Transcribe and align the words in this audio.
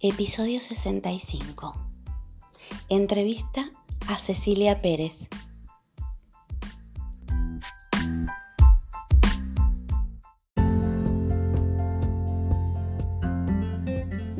Episodio 0.00 0.60
65. 0.60 1.74
Entrevista 2.88 3.68
a 4.06 4.16
Cecilia 4.20 4.80
Pérez. 4.80 5.27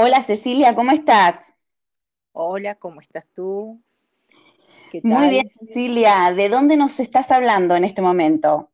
Hola 0.00 0.22
Cecilia, 0.22 0.76
¿cómo 0.76 0.92
estás? 0.92 1.56
Hola, 2.30 2.76
¿cómo 2.76 3.00
estás 3.00 3.26
tú? 3.34 3.82
Muy 5.02 5.28
bien, 5.28 5.50
Cecilia. 5.50 6.32
¿De 6.34 6.48
dónde 6.48 6.76
nos 6.76 7.00
estás 7.00 7.32
hablando 7.32 7.74
en 7.74 7.82
este 7.82 8.00
momento? 8.00 8.70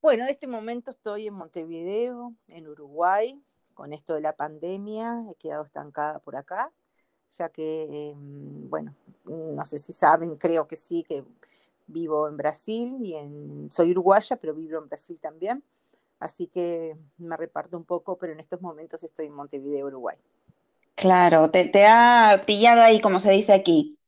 Bueno, 0.00 0.22
en 0.22 0.30
este 0.30 0.46
momento 0.46 0.92
estoy 0.92 1.26
en 1.26 1.34
Montevideo, 1.34 2.32
en 2.46 2.68
Uruguay, 2.68 3.42
con 3.74 3.92
esto 3.92 4.14
de 4.14 4.20
la 4.20 4.36
pandemia. 4.36 5.24
He 5.28 5.34
quedado 5.34 5.64
estancada 5.64 6.20
por 6.20 6.36
acá, 6.36 6.70
ya 7.32 7.48
que, 7.48 8.10
em, 8.10 8.70
bueno, 8.70 8.94
no 9.24 9.64
sé 9.64 9.80
si 9.80 9.92
saben, 9.92 10.36
creo 10.36 10.68
que 10.68 10.76
sí, 10.76 11.02
que 11.02 11.24
vivo 11.88 12.28
en 12.28 12.36
Brasil 12.36 12.98
y 13.00 13.16
en, 13.16 13.68
soy 13.72 13.90
uruguaya, 13.90 14.36
pero 14.36 14.54
vivo 14.54 14.78
en 14.78 14.86
Brasil 14.86 15.18
también. 15.20 15.64
Así 16.18 16.46
que 16.46 16.96
me 17.18 17.36
reparto 17.36 17.76
un 17.76 17.84
poco, 17.84 18.16
pero 18.16 18.32
en 18.32 18.40
estos 18.40 18.60
momentos 18.60 19.02
estoy 19.02 19.26
en 19.26 19.34
Montevideo, 19.34 19.86
Uruguay. 19.86 20.16
Claro, 20.94 21.50
te, 21.50 21.86
ha 21.86 22.42
pillado 22.46 22.82
ahí, 22.82 23.00
como 23.00 23.20
se 23.20 23.32
dice 23.32 23.52
aquí. 23.52 23.98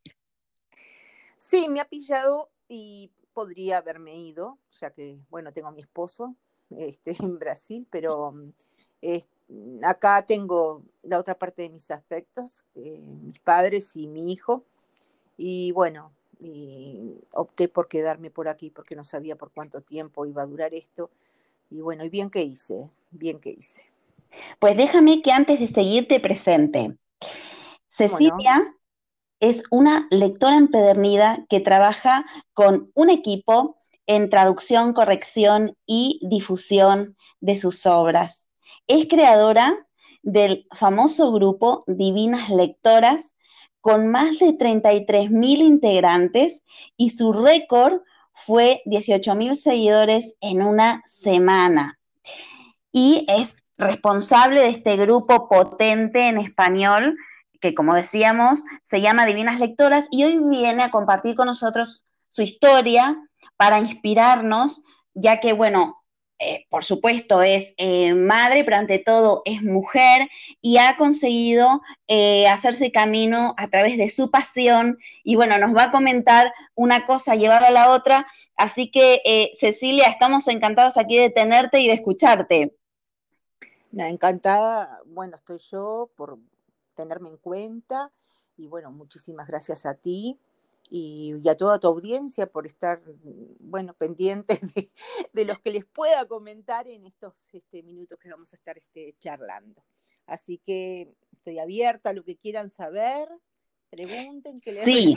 Sí, 1.37 1.69
me 1.69 1.81
ha 1.81 1.85
pillado 1.85 2.51
y 2.69 3.11
podría 3.33 3.79
haberme 3.79 4.17
ido, 4.17 4.59
ya 4.81 4.91
que, 4.91 5.19
bueno, 5.29 5.53
tengo 5.53 5.69
a 5.69 5.73
mi 5.73 5.81
esposo 5.81 6.37
este, 6.71 7.17
en 7.19 7.39
Brasil, 7.39 7.87
pero 7.91 8.35
acá 9.83 10.25
tengo 10.27 10.83
la 11.03 11.19
otra 11.19 11.39
parte 11.39 11.63
de 11.63 11.69
mis 11.69 11.91
afectos, 11.91 12.65
eh, 12.75 13.01
mis 13.23 13.39
padres 13.41 13.95
y 13.97 14.07
mi 14.07 14.33
hijo, 14.33 14.65
y 15.37 15.73
bueno, 15.73 16.13
y 16.39 17.19
opté 17.33 17.69
por 17.69 17.89
quedarme 17.89 18.31
por 18.31 18.49
aquí 18.49 18.71
porque 18.71 18.97
no 18.97 19.05
sabía 19.05 19.37
por 19.37 19.51
cuánto 19.53 19.81
tiempo 19.81 20.27
iba 20.27 20.43
a 20.43 20.47
durar 20.47 20.75
esto 20.75 21.11
y 21.71 21.81
bueno, 21.81 22.05
y 22.05 22.09
bien 22.09 22.31
que 22.31 22.43
hice, 22.43 22.91
bien 23.11 23.41
que 23.41 23.51
hice. 23.51 23.85
Pues 24.59 24.77
déjame 24.77 25.23
que 25.23 25.33
antes 25.33 25.61
de 25.61 25.69
seguir 25.69 26.09
te 26.09 26.21
presente. 26.21 26.97
Cecilia 27.89 28.75
es 29.41 29.65
una 29.71 30.07
lectora 30.11 30.57
empedernida 30.57 31.45
que 31.49 31.61
trabaja 31.61 32.25
con 32.53 32.91
un 32.95 33.11
equipo 33.11 33.77
en 34.07 34.31
traducción, 34.31 34.93
corrección 34.93 35.77
y 35.87 36.21
difusión 36.23 37.17
de 37.41 37.57
sus 37.57 37.87
obras. 37.87 38.51
Es 38.87 39.07
creadora 39.09 39.87
del 40.23 40.67
famoso 40.73 41.33
grupo 41.33 41.83
Divinas 41.87 42.51
Lectoras 42.51 43.35
con 43.81 44.09
más 44.09 44.39
de 44.39 44.53
33 44.53 45.31
mil 45.31 45.61
integrantes 45.61 46.63
y 46.97 47.11
su 47.11 47.33
récord 47.33 48.01
fue 48.37 48.83
18 48.85 49.35
mil 49.35 49.57
seguidores 49.57 50.37
en 50.41 50.63
una 50.63 51.03
semana. 51.07 51.99
Y 52.93 53.25
es 53.29 53.57
responsable 53.79 54.61
de 54.61 54.69
este 54.69 54.97
grupo 54.97 55.49
potente 55.49 56.29
en 56.29 56.39
español, 56.39 57.17
que 57.61 57.75
como 57.75 57.95
decíamos, 57.95 58.63
se 58.83 59.01
llama 59.01 59.27
Divinas 59.27 59.59
Lectoras, 59.59 60.07
y 60.11 60.25
hoy 60.25 60.39
viene 60.39 60.83
a 60.83 60.91
compartir 60.91 61.35
con 61.35 61.47
nosotros 61.47 62.05
su 62.29 62.43
historia 62.43 63.17
para 63.57 63.81
inspirarnos, 63.81 64.83
ya 65.15 65.41
que, 65.41 65.55
bueno, 65.55 66.05
eh, 66.39 66.67
por 66.69 66.85
supuesto, 66.85 67.43
es 67.43 67.75
eh, 67.79 68.15
madre, 68.15 68.63
pero 68.65 68.77
ante 68.77 68.99
todo 68.99 69.43
es 69.47 69.63
mujer 69.63 70.29
y 70.61 70.77
ha 70.77 70.97
conseguido 70.97 71.81
eh, 72.09 72.47
hacerse 72.49 72.93
camino 72.93 73.55
a 73.57 73.69
través 73.69 73.97
de 73.97 74.11
su 74.11 74.31
pasión. 74.31 74.99
Y 75.25 75.37
bueno, 75.37 75.57
nos 75.59 75.75
va 75.75 75.85
a 75.85 75.91
comentar 75.91 76.53
una 76.75 77.07
cosa 77.07 77.37
llevada 77.37 77.69
a 77.69 77.73
la 77.73 77.91
otra. 77.91 78.27
Así 78.57 78.91
que, 78.91 79.51
Cecilia, 79.59 80.09
estamos 80.09 80.47
encantados 80.49 80.99
aquí 80.99 81.17
de 81.17 81.31
tenerte 81.31 81.81
y 81.81 81.89
de 81.89 81.95
escucharte. 81.95 82.77
Encantada, 83.97 85.01
bueno, 85.07 85.37
estoy 85.37 85.59
yo 85.71 86.11
por 86.17 86.39
tenerme 86.95 87.31
en 87.31 87.39
cuenta 87.39 88.11
y 88.59 88.67
bueno, 88.67 88.91
muchísimas 88.91 89.47
gracias 89.47 89.87
a 89.87 89.95
ti 89.95 90.39
y, 90.89 91.35
a 91.49 91.57
toda 91.57 91.79
tu 91.79 91.89
audiencia 91.89 92.47
por 92.47 92.67
estar, 92.67 93.03
bueno, 93.61 93.95
pendientes 93.95 94.61
de, 95.33 95.45
los 95.45 95.59
que 95.61 95.71
les 95.71 95.85
pueda 95.85 96.27
comentar 96.27 96.87
en 96.89 97.07
estos 97.07 97.49
este, 97.53 97.83
minutos 97.83 98.19
que 98.19 98.31
vamos 98.31 98.53
a 98.53 98.57
estar 98.57 98.77
este, 98.77 99.15
charlando. 99.19 99.83
Así 100.27 100.59
que 100.59 101.15
estoy 101.33 101.59
abierta 101.59 102.11
a 102.11 102.13
lo 102.13 102.25
que 102.25 102.37
quieran 102.37 102.71
saber, 102.71 103.29
pregunten, 103.91 104.61
que 104.61 104.73
les 104.73 104.85
Sí. 104.85 105.17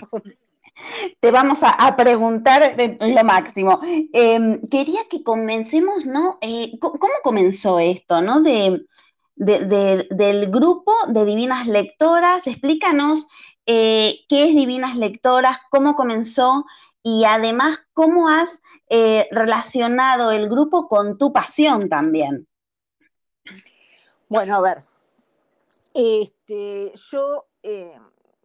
Te 1.19 1.31
vamos 1.31 1.59
a, 1.63 1.95
preguntar 1.95 2.75
lo 2.99 3.23
máximo. 3.23 3.79
Em, 4.13 4.61
quería 4.69 5.01
que 5.09 5.23
comencemos, 5.23 6.05
¿no? 6.05 6.37
Eh, 6.41 6.77
¿Cómo 6.79 7.13
comenzó 7.23 7.79
esto, 7.79 8.21
¿no? 8.21 8.41
De, 8.41 8.85
del 9.35 10.51
grupo 10.51 10.93
de 11.07 11.25
Divinas 11.25 11.67
Lectoras. 11.67 12.45
Explícanos 12.45 13.27
eh, 13.71 14.25
qué 14.27 14.45
es 14.45 14.55
Divinas 14.55 14.97
Lectoras, 14.97 15.59
cómo 15.69 15.95
comenzó 15.95 16.65
y 17.03 17.25
además 17.25 17.77
cómo 17.93 18.27
has 18.27 18.63
eh, 18.89 19.27
relacionado 19.29 20.31
el 20.31 20.49
grupo 20.49 20.87
con 20.87 21.19
tu 21.19 21.31
pasión 21.31 21.87
también. 21.87 22.47
Bueno, 24.27 24.55
a 24.55 24.61
ver, 24.61 24.83
este, 25.93 26.93
yo 27.11 27.45
eh, 27.61 27.95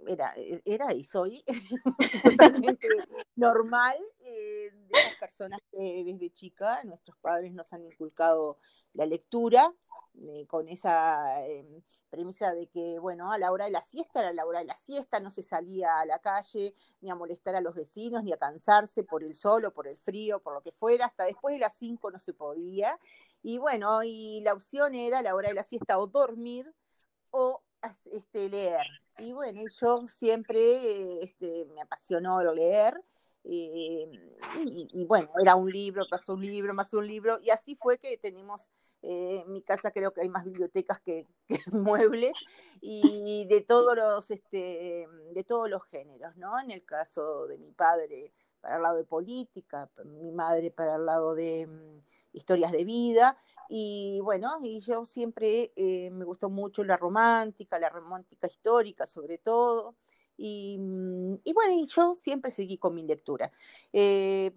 era, 0.06 0.34
era 0.66 0.92
y 0.92 1.04
soy 1.04 1.42
totalmente 2.22 2.86
normal 3.34 3.96
de 4.20 4.72
esas 4.90 5.14
personas 5.18 5.58
que 5.72 6.04
desde 6.04 6.34
chica 6.34 6.84
nuestros 6.84 7.16
padres 7.16 7.54
nos 7.54 7.72
han 7.72 7.86
inculcado 7.86 8.58
la 8.92 9.06
lectura, 9.06 9.72
eh, 10.16 10.46
con 10.46 10.68
esa 10.68 11.44
em, 11.46 11.82
premisa 12.08 12.54
de 12.54 12.68
que, 12.68 12.98
bueno, 12.98 13.32
a 13.32 13.38
la 13.38 13.50
hora 13.50 13.64
de 13.64 13.72
la 13.72 13.82
siesta 13.82 14.20
era 14.20 14.32
la 14.32 14.46
hora 14.46 14.60
de 14.60 14.66
la 14.66 14.76
siesta, 14.76 15.18
no 15.20 15.30
se 15.30 15.42
salía 15.42 15.98
a 15.98 16.06
la 16.06 16.20
calle 16.20 16.74
ni 17.00 17.10
a 17.10 17.14
molestar 17.14 17.54
a 17.56 17.60
los 17.60 17.74
vecinos, 17.74 18.22
ni 18.22 18.32
a 18.32 18.36
cansarse 18.36 19.02
por 19.02 19.24
el 19.24 19.34
sol 19.34 19.64
o 19.64 19.72
por 19.72 19.88
el 19.88 19.96
frío, 19.96 20.40
por 20.40 20.54
lo 20.54 20.62
que 20.62 20.72
fuera, 20.72 21.06
hasta 21.06 21.24
después 21.24 21.54
de 21.54 21.60
las 21.60 21.74
5 21.74 22.10
no 22.10 22.18
se 22.18 22.32
podía. 22.32 22.98
Y 23.42 23.58
bueno, 23.58 24.02
y 24.04 24.40
la 24.42 24.52
opción 24.52 24.94
era 24.94 25.18
a 25.18 25.22
la 25.22 25.34
hora 25.34 25.48
de 25.48 25.54
la 25.54 25.62
siesta 25.62 25.98
o 25.98 26.06
dormir 26.06 26.72
o 27.30 27.62
este, 28.12 28.48
leer. 28.48 28.86
Y 29.18 29.32
bueno, 29.32 29.62
yo 29.80 30.06
siempre 30.08 31.22
este, 31.22 31.66
me 31.74 31.82
apasionó 31.82 32.40
leer. 32.54 33.00
Eh, 33.44 34.10
y, 34.64 35.04
bueno, 35.04 35.28
era 35.40 35.54
un 35.54 35.70
libro, 35.70 36.06
pasó 36.08 36.34
un 36.34 36.42
libro, 36.42 36.72
más 36.72 36.92
un 36.94 37.06
libro, 37.06 37.38
y 37.42 37.50
así 37.50 37.76
fue 37.76 37.98
que 37.98 38.16
tenemos 38.16 38.70
eh, 39.06 39.42
en 39.44 39.52
mi 39.52 39.62
casa 39.62 39.90
creo 39.90 40.12
que 40.12 40.22
hay 40.22 40.28
más 40.28 40.44
bibliotecas 40.44 40.98
que, 41.04 41.26
muebles 41.72 42.46
y 42.80 43.46
de 43.46 43.60
todos 43.60 43.94
los 43.96 44.30
este, 44.30 45.06
de 45.32 45.44
todos 45.44 45.68
los 45.68 45.84
géneros, 45.84 46.36
¿no? 46.36 46.58
En 46.58 46.70
el 46.70 46.84
caso 46.84 47.46
de 47.46 47.58
mi 47.58 47.72
padre 47.72 48.32
para 48.60 48.76
el 48.76 48.82
lado 48.82 48.96
de 48.96 49.04
política, 49.04 49.90
mi 50.06 50.32
madre 50.32 50.70
para 50.70 50.96
el 50.96 51.04
lado 51.04 51.34
de 51.34 51.66
mm, 51.66 52.02
historias 52.32 52.72
de 52.72 52.84
vida 52.84 53.36
y 53.68 54.20
bueno, 54.22 54.58
y 54.62 54.80
yo 54.80 55.04
siempre 55.04 55.72
eh, 55.76 56.10
me 56.10 56.24
gustó 56.24 56.48
mucho 56.48 56.82
la 56.82 56.96
romántica, 56.96 57.78
la 57.78 57.90
romántica 57.90 58.46
histórica 58.46 59.06
sobre 59.06 59.36
todo. 59.38 59.96
Y, 60.36 60.78
mm, 60.78 61.40
y, 61.44 61.52
bueno, 61.52 61.74
y 61.74 61.86
yo 61.86 62.14
siempre 62.14 62.50
seguí 62.50 62.78
con 62.78 62.94
mi 62.94 63.02
lectura. 63.04 63.52
Eh, 63.92 64.52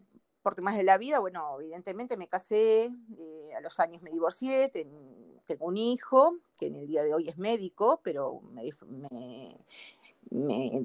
por 0.47 0.55
temas 0.55 0.77
de 0.77 0.83
la 0.83 0.97
vida, 0.97 1.19
bueno, 1.19 1.59
evidentemente 1.59 2.15
me 2.15 2.29
casé, 2.29 2.89
eh, 3.17 3.53
a 3.53 3.59
los 3.59 3.81
años 3.81 4.01
me 4.01 4.11
divorcié, 4.11 4.69
tengo 4.69 5.65
un 5.65 5.75
hijo 5.75 6.37
que 6.57 6.67
en 6.67 6.77
el 6.77 6.87
día 6.87 7.03
de 7.03 7.13
hoy 7.13 7.27
es 7.27 7.37
médico, 7.37 7.99
pero 8.01 8.39
me, 8.53 8.63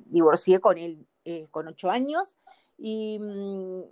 divorcié 0.07 0.59
con 0.59 0.79
él 0.79 1.07
eh, 1.25 1.47
con 1.53 1.69
ocho 1.69 1.91
años. 1.91 2.37
Y, 2.77 3.21
mm, 3.21 3.83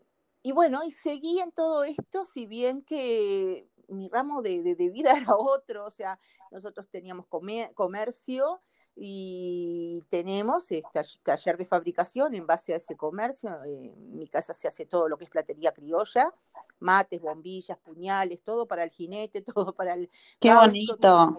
y, 0.42 0.50
bueno, 0.50 0.82
y 0.82 0.90
seguí 0.90 1.38
en 1.38 1.52
todo 1.52 1.84
esto, 1.84 2.24
si 2.24 2.46
bien 2.46 2.82
que 2.82 3.70
mi 3.86 4.08
ramo 4.08 4.42
de, 4.42 4.74
de 4.74 4.90
vida 4.90 5.12
era 5.16 5.36
otro, 5.36 5.86
o 5.86 5.90
sea, 5.92 6.18
nosotros 6.50 6.88
teníamos 6.88 7.26
comercio 7.28 8.60
y 8.96 10.02
tenemos 10.08 10.70
este 10.70 11.00
taller 11.22 11.56
de 11.56 11.66
fabricación 11.66 12.34
en 12.34 12.46
base 12.46 12.74
a 12.74 12.76
ese 12.76 12.96
comercio. 12.96 13.62
En 13.64 14.16
mi 14.16 14.26
casa 14.26 14.52
se 14.54 14.68
hace 14.68 14.86
todo 14.86 15.08
lo 15.08 15.16
que 15.16 15.24
es 15.24 15.30
platería 15.30 15.72
criolla, 15.72 16.34
mates, 16.80 17.20
bombillas, 17.20 17.78
puñales, 17.78 18.42
todo 18.42 18.66
para 18.66 18.82
el 18.82 18.90
jinete, 18.90 19.42
todo 19.54 19.74
para 19.74 19.94
el... 19.94 20.10
¡Qué 20.38 20.52
bonito! 20.52 21.34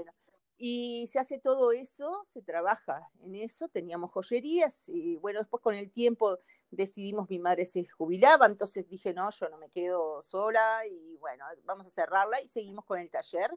Y 0.63 1.07
se 1.11 1.17
hace 1.17 1.39
todo 1.39 1.71
eso, 1.71 2.21
se 2.31 2.43
trabaja 2.43 3.09
en 3.23 3.33
eso, 3.33 3.67
teníamos 3.67 4.11
joyerías 4.11 4.89
y 4.89 5.15
bueno, 5.15 5.39
después 5.39 5.63
con 5.63 5.73
el 5.73 5.89
tiempo 5.89 6.37
decidimos, 6.69 7.27
mi 7.31 7.39
madre 7.39 7.65
se 7.65 7.83
jubilaba, 7.87 8.45
entonces 8.45 8.87
dije, 8.87 9.11
no, 9.11 9.31
yo 9.31 9.49
no 9.49 9.57
me 9.57 9.69
quedo 9.69 10.21
sola 10.21 10.85
y 10.85 11.17
bueno, 11.17 11.45
vamos 11.63 11.87
a 11.87 11.89
cerrarla 11.89 12.39
y 12.41 12.47
seguimos 12.47 12.85
con 12.85 12.99
el 12.99 13.09
taller. 13.09 13.49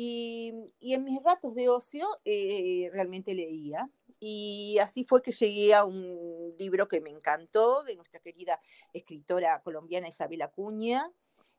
Y, 0.00 0.54
en 0.80 1.02
mis 1.02 1.20
ratos 1.24 1.56
de 1.56 1.68
ocio 1.68 2.06
eh, 2.24 2.88
realmente 2.92 3.34
leía. 3.34 3.90
Y 4.20 4.78
así 4.80 5.02
fue 5.02 5.22
que 5.22 5.32
llegué 5.32 5.74
a 5.74 5.84
un 5.84 6.54
libro 6.56 6.86
que 6.86 7.00
me 7.00 7.10
encantó 7.10 7.82
de 7.82 7.96
nuestra 7.96 8.20
querida 8.20 8.60
escritora 8.92 9.60
colombiana 9.60 10.06
Isabel 10.06 10.42
Acuña, 10.42 11.10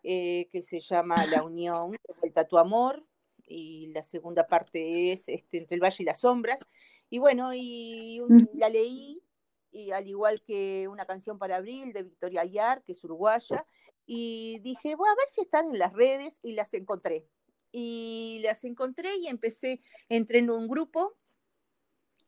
eh, 0.03 0.47
que 0.53 0.63
se 0.63 0.79
llama 0.79 1.15
La 1.41 1.43
Unión, 1.43 1.97
Vuelta 2.21 2.41
a 2.41 2.47
tu 2.47 2.57
Amor, 2.57 3.05
y 3.45 3.87
la 3.87 4.03
segunda 4.03 4.45
parte 4.45 5.11
es 5.11 5.27
este, 5.27 5.57
Entre 5.57 5.75
el 5.75 5.83
Valle 5.83 5.97
y 5.99 6.05
las 6.05 6.21
Sombras. 6.21 6.65
Y 7.09 7.19
bueno, 7.19 7.53
y 7.53 8.21
la 8.53 8.69
leí, 8.69 9.21
y 9.69 9.91
al 9.91 10.07
igual 10.07 10.41
que 10.43 10.87
una 10.87 11.05
canción 11.05 11.37
para 11.39 11.57
abril 11.57 11.91
de 11.91 12.03
Victoria 12.03 12.39
Ayar, 12.39 12.83
que 12.83 12.93
es 12.93 13.03
uruguaya, 13.03 13.65
y 14.05 14.59
dije, 14.59 14.95
voy 14.95 15.09
a 15.09 15.15
ver 15.15 15.27
si 15.27 15.41
están 15.41 15.71
en 15.71 15.79
las 15.79 15.91
redes, 15.91 16.39
y 16.41 16.53
las 16.53 16.73
encontré 16.73 17.27
y 17.71 18.39
las 18.43 18.63
encontré 18.63 19.15
y 19.17 19.27
empecé, 19.27 19.81
entré 20.07 20.39
en 20.39 20.49
un 20.49 20.67
grupo 20.67 21.15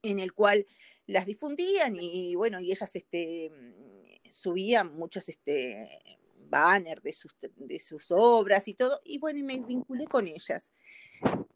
en 0.02 0.20
el 0.20 0.34
cual 0.34 0.66
las 1.08 1.26
difundían 1.26 1.98
y 2.00 2.36
bueno, 2.36 2.60
y 2.60 2.72
ellas 2.72 2.96
este, 2.96 3.52
subían 4.30 4.96
muchos 4.96 5.30
este, 5.30 5.88
banners 6.50 7.04
de 7.04 7.14
sus, 7.14 7.36
de 7.56 7.80
sus 7.80 8.12
obras 8.12 8.68
y 8.68 8.74
todo, 8.74 9.02
y 9.04 9.18
bueno, 9.18 9.40
y 9.40 9.44
me 9.44 9.58
vinculé 9.60 10.06
con 10.08 10.28
ellas. 10.28 10.72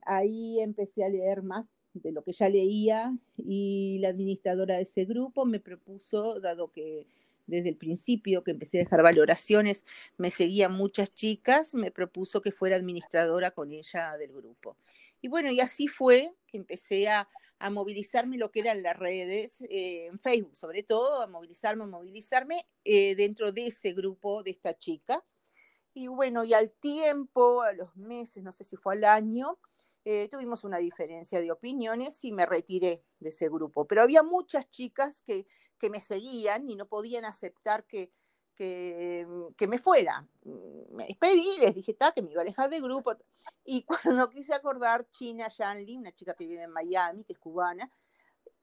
Ahí 0.01 0.59
empecé 0.59 1.03
a 1.03 1.09
leer 1.09 1.41
más 1.41 1.75
de 1.93 2.11
lo 2.11 2.23
que 2.23 2.33
ya 2.33 2.49
leía 2.49 3.17
y 3.37 3.97
la 3.99 4.09
administradora 4.09 4.75
de 4.75 4.83
ese 4.83 5.05
grupo 5.05 5.45
me 5.45 5.59
propuso, 5.59 6.39
dado 6.39 6.71
que 6.71 7.07
desde 7.47 7.69
el 7.69 7.77
principio 7.77 8.43
que 8.43 8.51
empecé 8.51 8.77
a 8.77 8.83
dejar 8.83 9.03
valoraciones, 9.03 9.85
me 10.17 10.29
seguían 10.29 10.73
muchas 10.73 11.13
chicas, 11.13 11.73
me 11.73 11.91
propuso 11.91 12.41
que 12.41 12.51
fuera 12.51 12.75
administradora 12.75 13.51
con 13.51 13.71
ella 13.71 14.17
del 14.17 14.33
grupo. 14.33 14.77
Y 15.21 15.27
bueno, 15.27 15.51
y 15.51 15.59
así 15.59 15.87
fue 15.87 16.35
que 16.47 16.57
empecé 16.57 17.07
a, 17.07 17.29
movilizarme 17.71 18.37
lo 18.37 18.51
que 18.51 18.59
eran 18.59 18.83
las 18.83 18.95
redes, 18.95 19.59
eh, 19.61 20.05
en 20.05 20.19
Facebook 20.19 20.55
sobre 20.55 20.83
todo, 20.83 21.23
a 21.23 21.27
movilizarme, 21.27 21.85
a 21.85 21.87
movilizarme 21.87 22.67
eh, 22.83 23.15
dentro 23.15 23.51
de 23.51 23.67
ese 23.67 23.93
grupo 23.93 24.43
de 24.43 24.51
esta 24.51 24.77
chica. 24.77 25.23
Y 25.95 26.07
bueno, 26.07 26.43
y 26.43 26.53
al 26.53 26.69
tiempo, 26.69 27.63
a 27.63 27.73
los 27.73 27.95
meses, 27.95 28.43
no 28.43 28.51
sé 28.51 28.65
si 28.65 28.75
fue 28.75 28.93
al 28.93 29.05
año, 29.05 29.57
eh, 30.07 30.29
tuvimos 30.29 30.63
una 30.63 30.77
diferencia 30.77 31.41
de 31.41 31.51
opiniones 31.51 32.23
y 32.23 32.31
me 32.31 32.45
retiré 32.45 33.03
de 33.19 33.29
ese 33.29 33.49
grupo. 33.49 33.85
Pero 33.85 34.03
había 34.03 34.21
muchas 34.21 34.69
chicas 34.69 35.23
que, 35.25 35.47
que 35.77 35.89
me 35.89 35.99
seguían 35.99 36.69
y 36.69 36.75
no 36.75 36.87
podían 36.87 37.25
aceptar 37.25 37.85
que, 37.85 38.11
que, 38.55 39.27
que, 39.57 39.67
me 39.67 39.77
fuera. 39.77 40.27
Me 40.91 41.07
despedí, 41.07 41.57
les 41.59 41.75
dije 41.75 41.95
que 42.15 42.21
me 42.21 42.31
iba 42.31 42.41
a 42.41 42.43
alejar 42.43 42.69
del 42.69 42.81
grupo. 42.81 43.15
Y 43.63 43.83
cuando 44.19 44.29
quise 44.29 44.53
acordar, 44.53 45.09
China 45.11 45.47
Yanli, 45.49 45.97
una 45.97 46.13
chica 46.13 46.33
que 46.33 46.47
vive 46.47 46.63
en 46.63 46.71
Miami, 46.71 47.23
que 47.23 47.33
es 47.33 47.39
cubana, 47.39 47.91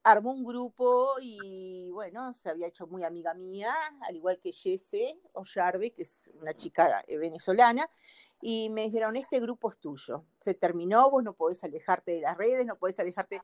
armó 0.05 0.33
un 0.33 0.45
grupo 0.45 1.15
y 1.21 1.91
bueno, 1.91 2.33
se 2.33 2.51
había 2.51 2.67
hecho 2.67 2.87
muy 2.87 3.05
amiga 3.05 3.35
mía, 3.35 3.75
al 4.01 4.17
igual 4.17 4.39
que 4.41 4.53
Jesse 4.53 5.17
Ollarbe, 5.33 5.93
que 5.93 6.03
es 6.03 6.31
una 6.41 6.55
chica 6.55 7.05
eh, 7.07 7.19
venezolana, 7.19 7.89
y 8.41 8.71
me 8.71 8.83
dijeron, 8.83 9.17
este 9.17 9.39
grupo 9.39 9.71
es 9.71 9.79
tuyo, 9.79 10.25
se 10.41 10.55
terminó, 10.55 11.09
vos 11.11 11.23
no 11.23 11.35
podés 11.35 11.63
alejarte 11.63 12.13
de 12.13 12.21
las 12.23 12.37
redes, 12.37 12.67
no 12.67 12.77
podés 12.77 12.99
alejarte... 12.99 13.43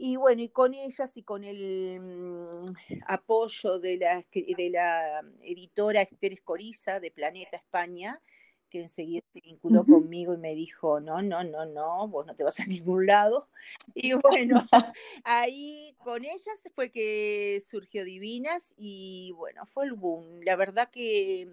Y 0.00 0.14
bueno, 0.14 0.42
y 0.42 0.48
con 0.48 0.74
ellas 0.74 1.16
y 1.16 1.24
con 1.24 1.42
el 1.42 2.00
mm, 2.00 2.64
apoyo 3.08 3.80
de 3.80 3.96
la, 3.96 4.24
de 4.32 4.70
la 4.70 5.22
editora 5.42 6.02
Esther 6.02 6.32
Escoriza 6.32 7.00
de 7.00 7.10
Planeta 7.10 7.56
España, 7.56 8.22
que 8.70 8.82
enseguida 8.82 9.22
se 9.32 9.40
vinculó 9.40 9.84
conmigo 9.84 10.34
y 10.34 10.38
me 10.38 10.54
dijo, 10.54 11.00
no, 11.00 11.20
no, 11.20 11.42
no, 11.42 11.66
no, 11.66 12.06
vos 12.06 12.24
no 12.26 12.36
te 12.36 12.44
vas 12.44 12.60
a 12.60 12.66
ningún 12.66 13.06
lado. 13.06 13.48
Y 13.92 14.12
bueno, 14.12 14.64
ahí 15.24 15.96
con 16.04 16.24
ellas 16.24 16.68
fue 16.74 16.92
que 16.92 17.60
surgió 17.68 18.04
Divinas 18.04 18.74
y 18.76 19.32
bueno, 19.32 19.66
fue 19.66 19.86
el 19.86 19.94
boom. 19.94 20.42
La 20.44 20.54
verdad 20.54 20.90
que 20.92 21.48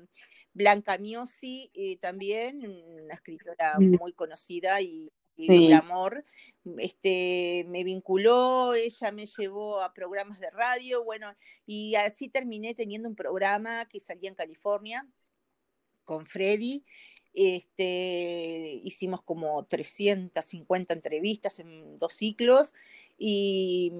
Blanca 0.53 0.99
Miosi 0.99 1.71
eh, 1.73 1.97
también, 1.97 2.63
una 3.01 3.15
escritora 3.15 3.79
mm. 3.79 3.95
muy 3.99 4.13
conocida 4.13 4.81
y, 4.81 5.11
de 5.37 5.73
amor, 5.73 6.23
este, 6.77 7.65
me 7.67 7.83
vinculó, 7.83 8.73
ella 8.73 9.11
me 9.11 9.25
llevó 9.25 9.81
a 9.81 9.93
programas 9.93 10.39
de 10.39 10.49
radio, 10.49 11.03
bueno, 11.03 11.33
y 11.65 11.95
así 11.95 12.29
terminé 12.29 12.73
teniendo 12.73 13.09
un 13.09 13.15
programa 13.15 13.85
que 13.85 13.99
salía 13.99 14.29
en 14.29 14.35
California, 14.35 15.07
con 16.03 16.25
Freddy. 16.25 16.83
Este, 17.33 18.79
hicimos 18.83 19.21
como 19.21 19.65
350 19.65 20.93
entrevistas 20.93 21.59
en 21.59 21.97
dos 21.97 22.13
ciclos 22.13 22.73
y, 23.17 23.91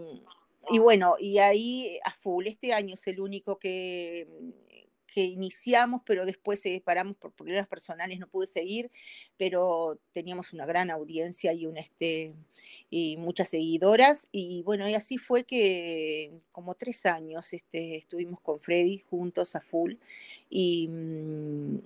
y, 0.70 0.80
bueno, 0.80 1.16
y 1.20 1.40
ahí 1.40 2.00
a 2.06 2.12
full. 2.12 2.48
Este 2.48 2.72
año 2.74 2.94
es 2.94 3.06
el 3.08 3.20
único 3.20 3.60
que, 3.60 4.26
que 5.16 5.24
iniciamos, 5.24 6.02
pero 6.06 6.26
después 6.26 6.60
se 6.60 6.82
paramos 6.82 7.16
por 7.16 7.32
problemas 7.32 7.70
personales, 7.70 8.20
no 8.20 8.28
pude 8.28 8.48
seguir, 8.48 8.92
pero 9.38 9.98
teníamos 10.12 10.52
una 10.52 10.66
gran 10.66 10.92
audiencia 10.92 11.54
y, 11.54 11.66
un, 11.66 11.78
este, 11.78 12.34
y 12.90 13.16
muchas 13.16 13.48
seguidoras. 13.48 14.28
Y 14.34 14.62
bueno, 14.64 14.90
y 14.90 14.94
así 14.94 15.18
fue 15.18 15.46
que 15.46 16.34
como 16.52 16.76
tres 16.76 17.06
años 17.06 17.54
este, 17.54 17.96
estuvimos 17.96 18.42
con 18.42 18.60
Freddy 18.60 18.98
juntos 19.10 19.56
a 19.56 19.62
full. 19.62 19.94
Y, 20.50 20.90
mm, 20.90 21.78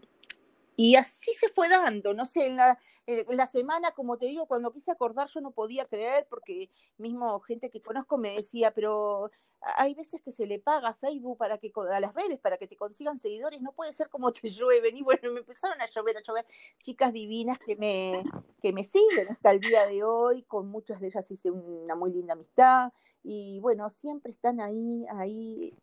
y 0.79 0.95
así 0.95 1.33
se 1.33 1.49
fue 1.49 1.67
dando, 1.67 2.13
no 2.13 2.25
sé, 2.25 2.47
en 2.47 2.55
la, 2.55 2.79
en 3.05 3.35
la, 3.35 3.47
semana, 3.47 3.91
como 3.91 4.17
te 4.17 4.27
digo, 4.27 4.45
cuando 4.45 4.71
quise 4.71 4.91
acordar 4.91 5.27
yo 5.27 5.41
no 5.41 5.51
podía 5.51 5.83
creer 5.83 6.25
porque 6.29 6.69
mismo 6.97 7.37
gente 7.41 7.69
que 7.69 7.81
conozco 7.81 8.17
me 8.17 8.33
decía, 8.33 8.73
pero 8.73 9.29
hay 9.59 9.93
veces 9.93 10.21
que 10.21 10.31
se 10.31 10.47
le 10.47 10.57
paga 10.57 10.87
a 10.87 10.93
Facebook 10.93 11.37
para 11.37 11.57
que 11.57 11.73
a 11.91 11.99
las 11.99 12.13
redes 12.13 12.39
para 12.39 12.55
que 12.57 12.65
te 12.65 12.77
consigan 12.77 13.17
seguidores, 13.17 13.61
no 13.61 13.73
puede 13.73 13.91
ser 13.91 14.07
como 14.07 14.31
te 14.31 14.47
llueven. 14.49 14.95
Y 14.95 15.01
bueno, 15.01 15.33
me 15.33 15.41
empezaron 15.41 15.81
a 15.81 15.85
llover, 15.85 16.15
a 16.15 16.21
llover 16.21 16.45
chicas 16.81 17.11
divinas 17.11 17.59
que 17.59 17.75
me, 17.75 18.23
que 18.61 18.71
me 18.71 18.85
siguen 18.85 19.27
hasta 19.31 19.51
el 19.51 19.59
día 19.59 19.85
de 19.85 20.01
hoy, 20.05 20.43
con 20.43 20.69
muchas 20.69 21.01
de 21.01 21.07
ellas 21.07 21.29
hice 21.29 21.51
una 21.51 21.95
muy 21.95 22.13
linda 22.13 22.35
amistad. 22.35 22.93
Y 23.21 23.59
bueno, 23.59 23.89
siempre 23.89 24.31
están 24.31 24.61
ahí, 24.61 25.05
ahí 25.09 25.75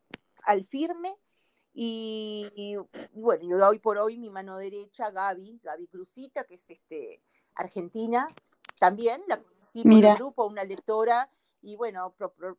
al 0.45 0.65
firme 0.65 1.15
y, 1.79 2.75
bueno, 3.13 3.45
y 3.45 3.53
hoy 3.53 3.79
por 3.79 3.99
hoy 3.99 4.17
mi 4.17 4.31
mano 4.31 4.57
derecha, 4.57 5.11
Gaby, 5.11 5.61
Gaby 5.63 5.87
Cruzita, 5.89 6.45
que 6.45 6.55
es 6.55 6.71
este, 6.71 7.21
argentina, 7.55 8.27
también 8.79 9.23
la 9.29 9.43
conocí 9.43 9.83
por 9.83 9.93
el 9.93 10.15
grupo, 10.15 10.47
una 10.47 10.65
lectora, 10.65 11.31
y 11.61 11.77
bueno, 11.77 12.15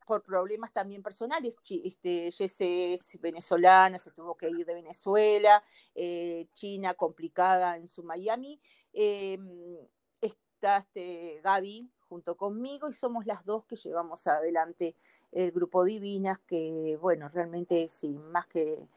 por, 0.06 0.22
problemas 0.22 0.72
también 0.72 1.02
personales, 1.02 1.56
este, 1.68 2.28
es 2.28 3.18
venezolana, 3.20 3.98
se 3.98 4.12
tuvo 4.12 4.36
que 4.36 4.50
ir 4.50 4.64
de 4.64 4.74
Venezuela, 4.74 5.64
eh, 5.96 6.46
China 6.54 6.94
complicada 6.94 7.76
en 7.76 7.88
su 7.88 8.04
Miami, 8.04 8.60
em, 8.92 9.78
está 10.20 10.78
este, 10.78 11.40
Gaby 11.42 11.90
junto 12.08 12.36
conmigo 12.36 12.88
y 12.88 12.92
somos 12.92 13.26
las 13.26 13.44
dos 13.44 13.64
que 13.66 13.76
llevamos 13.76 14.26
adelante 14.26 14.96
el 15.30 15.52
grupo 15.52 15.84
Divinas, 15.84 16.38
que 16.46 16.96
bueno, 17.00 17.28
realmente 17.28 17.88
sí, 17.88 18.18
más 18.18 18.46
que 18.46 18.88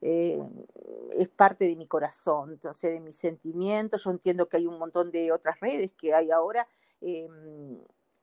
eh, 0.00 0.40
es 1.12 1.28
parte 1.28 1.66
de 1.66 1.76
mi 1.76 1.86
corazón, 1.86 2.52
entonces 2.52 2.92
de 2.92 3.00
mis 3.00 3.16
sentimientos. 3.16 4.04
Yo 4.04 4.10
entiendo 4.10 4.48
que 4.48 4.58
hay 4.58 4.66
un 4.66 4.78
montón 4.78 5.10
de 5.10 5.32
otras 5.32 5.60
redes 5.60 5.92
que 5.92 6.14
hay 6.14 6.30
ahora. 6.30 6.66
Em, 7.00 7.78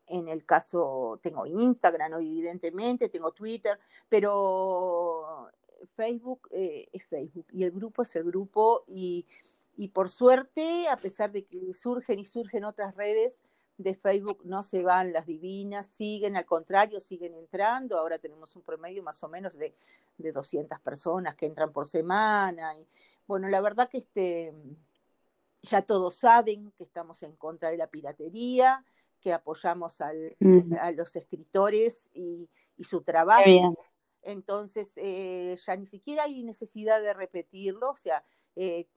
en 0.07 0.27
el 0.27 0.45
caso, 0.45 1.19
tengo 1.21 1.45
Instagram, 1.45 2.13
evidentemente, 2.13 3.09
tengo 3.09 3.31
Twitter, 3.31 3.79
pero 4.07 5.49
Facebook 5.95 6.47
eh, 6.51 6.87
es 6.91 7.05
Facebook 7.05 7.47
y 7.51 7.63
el 7.63 7.71
grupo 7.71 8.03
es 8.03 8.15
el 8.15 8.23
grupo 8.23 8.83
y, 8.87 9.25
y 9.75 9.89
por 9.89 10.09
suerte, 10.09 10.87
a 10.87 10.97
pesar 10.97 11.31
de 11.31 11.45
que 11.45 11.73
surgen 11.73 12.19
y 12.19 12.25
surgen 12.25 12.65
otras 12.65 12.95
redes, 12.95 13.41
de 13.77 13.93
Facebook 13.93 14.41
no 14.45 14.63
se 14.63 14.83
van 14.83 15.11
las 15.11 15.25
divinas, 15.25 15.87
siguen, 15.87 16.37
al 16.37 16.45
contrario, 16.45 16.99
siguen 16.99 17.35
entrando. 17.35 17.97
Ahora 17.97 18.17
tenemos 18.17 18.55
un 18.55 18.61
promedio 18.61 19.03
más 19.03 19.23
o 19.23 19.27
menos 19.27 19.57
de, 19.57 19.75
de 20.17 20.31
200 20.31 20.79
personas 20.79 21.35
que 21.35 21.45
entran 21.45 21.71
por 21.71 21.87
semana. 21.87 22.75
Y, 22.75 22.87
bueno, 23.27 23.49
la 23.49 23.61
verdad 23.61 23.89
que 23.89 23.97
este, 23.97 24.53
ya 25.61 25.81
todos 25.81 26.15
saben 26.15 26.71
que 26.77 26.83
estamos 26.83 27.21
en 27.23 27.35
contra 27.35 27.69
de 27.69 27.77
la 27.77 27.87
piratería, 27.87 28.85
que 29.19 29.33
apoyamos 29.33 30.01
al, 30.01 30.35
a 30.79 30.91
los 30.91 31.15
escritores 31.15 32.11
y, 32.13 32.49
y 32.77 32.83
su 32.83 33.01
trabajo. 33.01 33.75
Entonces, 34.21 34.93
eh, 34.97 35.57
ya 35.65 35.75
ni 35.75 35.85
siquiera 35.85 36.23
hay 36.23 36.43
necesidad 36.43 37.01
de 37.01 37.13
repetirlo, 37.13 37.91
o 37.91 37.95
sea, 37.95 38.23
eh, 38.55 38.87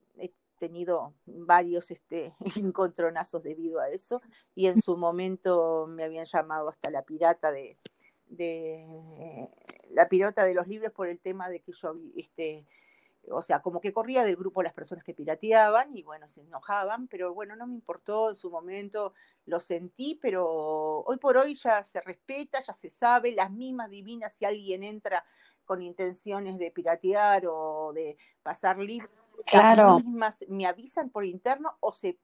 tenido 0.59 1.15
varios 1.27 1.91
este, 1.91 2.35
encontronazos 2.57 3.43
debido 3.43 3.81
a 3.81 3.89
eso 3.89 4.21
y 4.55 4.67
en 4.67 4.81
su 4.81 4.97
momento 4.97 5.87
me 5.89 6.05
habían 6.05 6.27
llamado 6.27 6.69
hasta 6.69 6.91
la 6.91 7.03
pirata 7.03 7.51
de, 7.51 7.79
de 8.27 9.49
la 9.91 10.09
pirata 10.09 10.45
de 10.45 10.55
los 10.55 10.69
libros 10.69 10.93
por 10.93 11.09
el 11.09 11.19
tema 11.21 11.49
de 11.49 11.61
que 11.61 11.73
yo 11.73 11.95
este 12.17 12.67
o 13.31 13.43
sea, 13.43 13.61
como 13.61 13.81
que 13.81 13.93
corría 13.93 14.25
del 14.25 14.37
grupo 14.37 14.63
las 14.63 14.73
personas 14.73 15.05
que 15.05 15.15
pirateaban 15.15 15.97
y 15.97 16.03
bueno, 16.03 16.29
se 16.29 16.43
enojaban, 16.43 17.09
pero 17.09 17.35
bueno, 17.35 17.57
no 17.57 17.67
me 17.67 17.75
importó 17.75 18.31
en 18.31 18.37
su 18.37 18.51
momento, 18.51 19.15
lo 19.47 19.61
sentí, 19.61 20.19
pero 20.21 20.47
hoy 20.47 21.19
por 21.19 21.37
hoy 21.37 21.55
ya 21.55 21.85
se 21.85 22.01
respeta, 22.01 22.63
ya 22.63 22.73
se 22.73 22.91
sabe, 22.91 23.33
las 23.33 23.51
mismas 23.51 23.91
divinas, 23.91 24.35
si 24.35 24.45
alguien 24.45 24.83
entra 24.83 25.25
con 25.65 25.83
intenciones 25.83 26.59
de 26.59 26.71
piratear 26.71 27.47
o 27.47 27.93
de 27.93 28.17
pasar 28.43 28.79
libros, 28.79 29.28
claro. 29.47 30.01
mismas 30.01 30.45
me 30.49 30.67
avisan 30.67 31.11
por 31.11 31.25
interno 31.25 31.77
o 31.81 31.93
se 31.93 32.19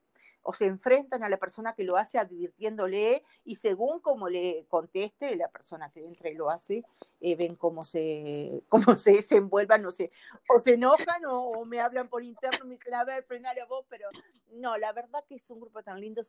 o 0.47 0.53
se 0.53 0.67
enfrentan 0.67 1.23
a 1.23 1.29
la 1.29 1.37
persona 1.37 1.73
que 1.73 1.83
lo 1.83 1.97
hace 1.97 2.19
advirtiéndole 2.19 3.23
y 3.43 3.55
según 3.55 3.99
como 3.99 4.29
le 4.29 4.67
conteste 4.69 5.35
la 5.35 5.49
persona 5.49 5.89
que 5.89 6.05
entra 6.05 6.29
y 6.29 6.35
lo 6.35 6.51
hace, 6.51 6.83
eh, 7.19 7.35
ven 7.35 7.55
cómo 7.55 7.83
se, 7.83 8.61
cómo 8.69 8.95
se 8.95 9.13
desenvuelvan, 9.13 9.81
no 9.81 9.91
sé, 9.91 10.11
o 10.47 10.59
se 10.59 10.75
enojan 10.75 11.25
o, 11.27 11.65
me 11.65 11.81
hablan 11.81 12.07
por 12.09 12.23
interno 12.23 12.59
y 12.63 12.67
me 12.67 12.75
dicen, 12.75 12.93
a 12.93 13.03
ver, 13.03 13.23
frenale 13.23 13.59
a 13.61 13.65
vos, 13.65 13.85
pero 13.89 14.07
no, 14.51 14.77
la 14.77 14.93
verdad 14.93 15.25
que 15.27 15.35
es 15.35 15.49
un 15.49 15.61
grupo 15.61 15.81
tan 15.81 15.99
lindo, 15.99 16.21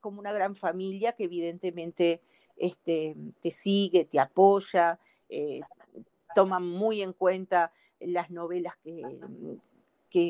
como 0.00 0.20
una 0.20 0.32
gran 0.32 0.54
familia 0.54 1.12
que 1.12 1.24
evidentemente 1.24 2.22
este, 2.56 3.16
te 3.42 3.50
sigue, 3.50 4.04
te 4.04 4.20
apoya, 4.20 5.00
eh, 5.28 5.60
toman 6.36 6.64
muy 6.64 7.02
en 7.02 7.12
cuenta 7.12 7.72
las 7.98 8.30
novelas 8.30 8.76
que, 8.76 9.02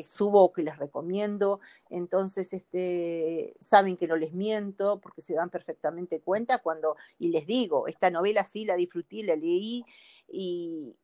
subo 0.05 0.43
o 0.43 0.53
que 0.53 0.63
les 0.63 0.77
recomiendo. 0.77 1.59
Entonces, 1.89 2.53
este, 2.53 3.55
saben 3.59 3.97
que 3.97 4.07
no 4.07 4.15
les 4.15 4.33
miento 4.33 4.99
porque 4.99 5.21
se 5.21 5.33
dan 5.33 5.49
perfectamente 5.49 6.21
cuenta 6.21 6.59
cuando, 6.59 6.95
y 7.19 7.29
les 7.29 7.45
digo, 7.45 7.87
esta 7.87 8.09
novela 8.09 8.43
sí 8.43 8.65
la 8.65 8.75
disfruté, 8.75 9.23
la 9.23 9.35
leí 9.35 9.83
y, 10.27 10.95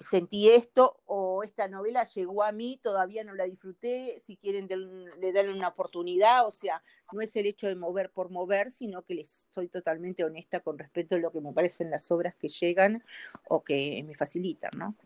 sentí 0.00 0.48
esto, 0.48 1.00
o 1.04 1.42
esta 1.42 1.68
novela 1.68 2.04
llegó 2.04 2.42
a 2.42 2.52
mí, 2.52 2.80
todavía 2.82 3.24
no 3.24 3.34
la 3.34 3.44
disfruté, 3.44 4.18
si 4.18 4.36
quieren 4.36 4.66
le 5.20 5.32
dan 5.32 5.50
una 5.50 5.68
oportunidad, 5.68 6.46
o 6.46 6.50
sea, 6.50 6.82
no 7.12 7.20
es 7.20 7.36
el 7.36 7.46
hecho 7.46 7.66
de 7.66 7.76
mover 7.76 8.10
por 8.10 8.30
mover, 8.30 8.70
sino 8.70 9.02
que 9.02 9.14
les 9.14 9.46
soy 9.50 9.68
totalmente 9.68 10.24
honesta 10.24 10.60
con 10.60 10.78
respecto 10.78 11.16
a 11.16 11.18
lo 11.18 11.30
que 11.30 11.42
me 11.42 11.52
parecen 11.52 11.90
las 11.90 12.10
obras 12.10 12.34
que 12.34 12.48
llegan 12.48 13.04
o 13.46 13.62
que 13.62 14.02
me 14.06 14.14
facilitan, 14.14 14.70
¿no? 14.78 14.96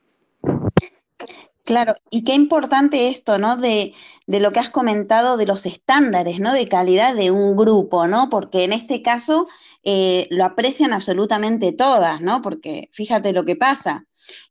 Claro, 1.69 1.93
y 2.11 2.25
qué 2.25 2.33
importante 2.33 3.11
esto, 3.11 3.37
¿no? 3.37 3.59
De, 3.59 3.93
de, 4.27 4.41
lo 4.41 4.53
que 4.53 4.59
has 4.59 4.71
comentado 4.71 5.37
de 5.37 5.45
los 5.45 5.67
estándares, 5.67 6.41
¿no? 6.41 6.55
De 6.55 6.67
calidad 6.67 7.15
de 7.15 7.31
un 7.31 7.57
grupo, 7.57 8.07
¿no? 8.07 8.31
Porque 8.31 8.65
en 8.65 8.73
este 8.73 9.03
caso 9.03 9.47
eh, 9.83 10.27
lo 10.31 10.47
aprecian 10.47 10.95
absolutamente 10.95 11.75
todas, 11.75 12.23
¿no? 12.23 12.41
Porque 12.41 12.89
fíjate 12.91 13.35
lo 13.35 13.45
que 13.45 13.55
pasa. 13.55 14.07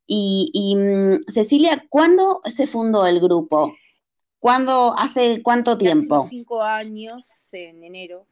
Y, 0.06 0.76
mm, 0.78 1.24
Cecilia, 1.28 1.88
¿cuándo 1.90 2.40
se 2.44 2.68
fundó 2.68 3.08
el 3.08 3.20
grupo? 3.20 3.74
¿Cuándo, 4.38 4.94
hace 4.96 5.42
cuánto 5.42 5.76
tiempo? 5.76 6.18
Hace 6.18 6.30
cinco 6.30 6.62
años, 6.62 7.26
en 7.52 7.84
enero, 7.84 8.28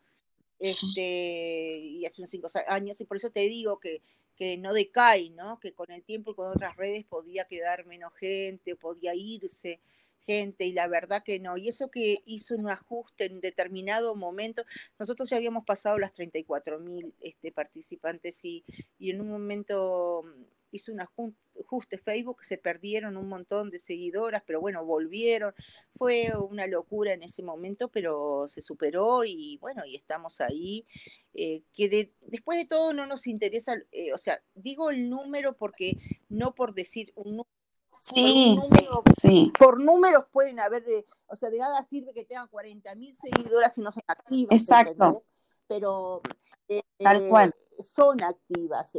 este, 0.60 1.80
y 1.80 2.06
hace 2.06 2.22
unos 2.22 2.30
cinco 2.30 2.50
años, 2.68 3.02
y 3.02 3.06
por 3.06 3.18
eso 3.18 3.32
te 3.32 3.48
digo 3.48 3.80
que 3.80 4.04
que 4.36 4.58
no 4.58 4.74
decae, 4.74 5.30
¿no? 5.32 5.60
Que 5.60 5.74
con 5.74 5.92
el 5.92 6.04
tiempo 6.04 6.32
y 6.32 6.36
con 6.36 6.48
otras 6.48 6.76
redes 6.76 7.06
podía 7.06 7.46
quedar 7.46 7.86
menos 7.86 8.14
gente, 8.16 8.76
podía 8.76 9.16
irse 9.16 9.80
gente 10.26 10.66
y 10.66 10.74
la 10.74 10.88
verdad 10.88 11.24
que 11.24 11.40
no. 11.40 11.58
Y 11.58 11.70
eso 11.70 11.90
que 11.90 12.22
hizo 12.26 12.56
un 12.56 12.70
ajuste 12.70 13.26
en 13.26 13.40
determinado 13.42 14.16
momento, 14.16 14.66
nosotros 15.00 15.30
ya 15.30 15.38
habíamos 15.38 15.66
pasado 15.66 15.98
las 15.98 16.14
34 16.14 16.80
mil 16.80 17.14
este, 17.22 17.52
participantes 17.52 18.44
y, 18.44 18.64
y 18.98 19.12
en 19.12 19.22
un 19.22 19.30
momento 19.30 20.24
hizo 20.72 20.92
un 20.92 21.02
ajuste 21.02 21.45
Facebook, 22.04 22.44
se 22.44 22.58
perdieron 22.58 23.18
un 23.18 23.28
montón 23.28 23.70
de 23.70 23.80
seguidoras, 23.80 24.44
pero 24.46 24.62
bueno, 24.62 24.86
volvieron. 24.86 25.54
Fue 25.98 26.32
una 26.38 26.68
locura 26.68 27.14
en 27.14 27.24
ese 27.24 27.44
momento, 27.44 27.90
pero 27.90 28.48
se 28.48 28.62
superó 28.62 29.24
y 29.24 29.58
bueno, 29.58 29.86
y 29.86 29.96
estamos 29.96 30.42
ahí. 30.42 30.86
Eh, 31.34 31.64
que 31.74 32.14
después 32.22 32.58
de 32.58 32.66
todo 32.66 32.94
no 32.94 33.06
nos 33.08 33.28
interesa, 33.28 33.76
eh, 33.92 34.14
o 34.14 34.18
sea, 34.18 34.42
digo 34.54 34.90
el 34.90 35.10
número 35.10 35.58
porque 35.58 35.98
no 36.30 36.56
por 36.56 36.74
decir 36.74 37.12
un 37.16 37.32
número 37.32 37.50
Sí, 37.98 38.60
sí. 39.18 39.54
Por 39.58 39.80
números 39.80 40.26
pueden 40.32 40.60
haber, 40.60 40.88
eh, 40.90 41.06
o 41.28 41.36
sea, 41.36 41.50
de 41.50 41.60
nada 41.60 41.82
sirve 41.84 42.14
que 42.14 42.26
tengan 42.26 42.48
40 42.50 42.94
mil 42.96 43.16
seguidoras 43.16 43.78
y 43.78 43.82
no 43.82 43.92
son 43.92 44.04
activas. 44.08 44.52
Exacto. 44.52 45.24
Pero 45.68 46.22
Tal 46.98 47.28
cual. 47.28 47.56
son 47.80 48.22
activas. 48.22 48.92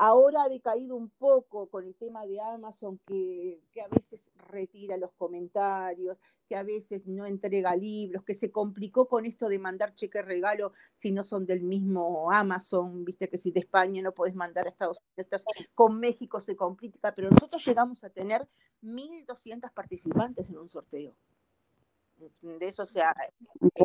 Ahora 0.00 0.44
ha 0.44 0.48
decaído 0.48 0.94
un 0.94 1.10
poco 1.10 1.68
con 1.68 1.84
el 1.84 1.96
tema 1.96 2.24
de 2.24 2.40
Amazon, 2.40 3.00
que, 3.04 3.60
a 3.84 3.88
veces 3.88 4.30
retira 4.48 4.96
los 4.96 5.10
comentarios, 5.14 6.16
que 6.48 6.54
a 6.54 6.62
veces 6.62 7.08
no 7.08 7.26
entrega 7.26 7.74
libros, 7.74 8.22
que 8.22 8.34
se 8.34 8.52
complicó 8.52 9.08
con 9.08 9.26
esto 9.26 9.48
de 9.48 9.58
mandar 9.58 9.96
cheque 9.96 10.22
regalo 10.22 10.72
si 10.94 11.10
no 11.10 11.24
son 11.24 11.46
del 11.46 11.64
mismo 11.64 12.30
Amazon, 12.30 13.04
viste 13.04 13.28
que 13.28 13.38
si 13.38 13.50
de 13.50 13.58
España 13.58 14.00
no 14.00 14.12
puedes 14.12 14.36
mandar 14.36 14.66
a 14.66 14.68
Estados 14.68 15.00
Unidos, 15.16 15.44
con 15.74 15.98
México 15.98 16.40
se 16.40 16.54
complica, 16.54 17.12
pero 17.12 17.28
nosotros 17.28 17.66
llegamos 17.66 18.04
a 18.04 18.10
tener 18.10 18.48
1.200 18.82 19.72
participantes 19.72 20.48
en 20.48 20.58
un 20.58 20.68
sorteo. 20.68 21.16
De 22.42 22.66
eso, 22.66 22.84
o 22.84 22.86
sea, 22.86 23.14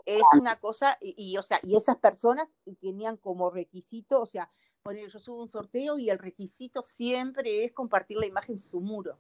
es 0.06 0.22
una 0.40 0.60
cosa, 0.60 0.96
y, 1.02 1.38
o 1.38 1.42
sea, 1.42 1.60
y 1.64 1.76
esas 1.76 1.98
personas 1.98 2.60
tenían 2.80 3.18
como 3.18 3.50
requisito, 3.50 4.22
o 4.22 4.26
sea, 4.28 4.52
poner, 4.84 5.10
yo 5.10 5.20
subo 5.20 5.42
un 5.42 5.50
sorteo 5.50 5.98
y 5.98 6.10
el 6.10 6.20
requisito 6.20 6.84
siempre 6.84 7.64
es 7.64 7.72
compartir 7.72 8.18
la 8.18 8.26
imagen 8.26 8.56
en 8.56 8.60
su 8.60 8.82
muro. 8.82 9.18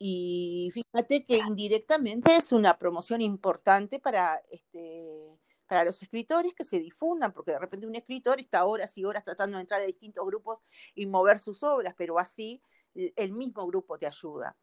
Y 0.00 0.70
fíjate 0.74 1.24
que 1.24 1.38
indirectamente 1.38 2.36
es 2.36 2.52
una 2.52 2.76
promoción 2.76 3.20
importante 3.20 3.98
para, 3.98 4.42
este, 4.50 5.38
para 5.66 5.84
los 5.84 6.02
escritores 6.02 6.54
que 6.54 6.64
se 6.64 6.78
difundan, 6.78 7.32
porque 7.32 7.52
de 7.52 7.58
repente 7.58 7.86
un 7.86 7.94
escritor 7.94 8.38
está 8.40 8.64
horas 8.64 8.96
y 8.98 9.04
horas 9.04 9.24
tratando 9.24 9.56
de 9.56 9.62
entrar 9.62 9.80
a 9.80 9.86
distintos 9.86 10.26
grupos 10.26 10.60
y 10.94 11.06
mover 11.06 11.38
sus 11.38 11.62
obras, 11.62 11.94
pero 11.96 12.18
así 12.18 12.60
el 12.94 13.32
mismo 13.32 13.66
grupo 13.66 13.98
te 13.98 14.06
ayuda. 14.06 14.56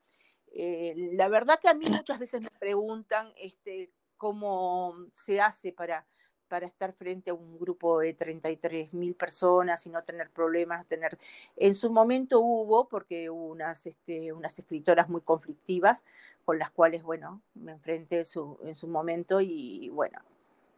Eh, 0.54 0.94
la 1.14 1.28
verdad 1.28 1.60
que 1.62 1.70
a 1.70 1.74
mí 1.74 1.86
muchas 1.90 2.20
veces 2.20 2.42
me 2.42 2.60
preguntan 2.60 3.30
este, 3.42 3.92
cómo 4.18 4.96
se 5.14 5.42
hace 5.42 5.74
para 5.74 6.06
para 6.56 6.68
estar 6.68 6.94
frente 6.94 7.32
a 7.32 7.34
un 7.34 7.60
grupo 7.60 8.00
de 8.00 8.14
33 8.14 8.94
mil 8.94 9.14
personas 9.14 9.86
y 9.86 9.90
no 9.90 10.02
tener 10.06 10.30
problemas, 10.30 10.88
tener... 10.88 11.18
En 11.58 11.76
su 11.76 11.92
momento 11.92 12.40
hubo, 12.40 12.88
porque 12.88 13.30
hubo 13.30 13.48
unas, 13.48 13.86
este, 13.86 14.32
unas 14.32 14.58
escritoras 14.58 15.10
muy 15.10 15.20
conflictivas 15.20 16.06
con 16.46 16.58
las 16.58 16.72
cuales, 16.72 17.04
bueno, 17.04 17.42
me 17.56 17.74
enfrenté 17.74 18.24
su, 18.24 18.58
en 18.64 18.74
su 18.74 18.88
momento 18.88 19.42
y 19.42 19.90
bueno, 19.90 20.22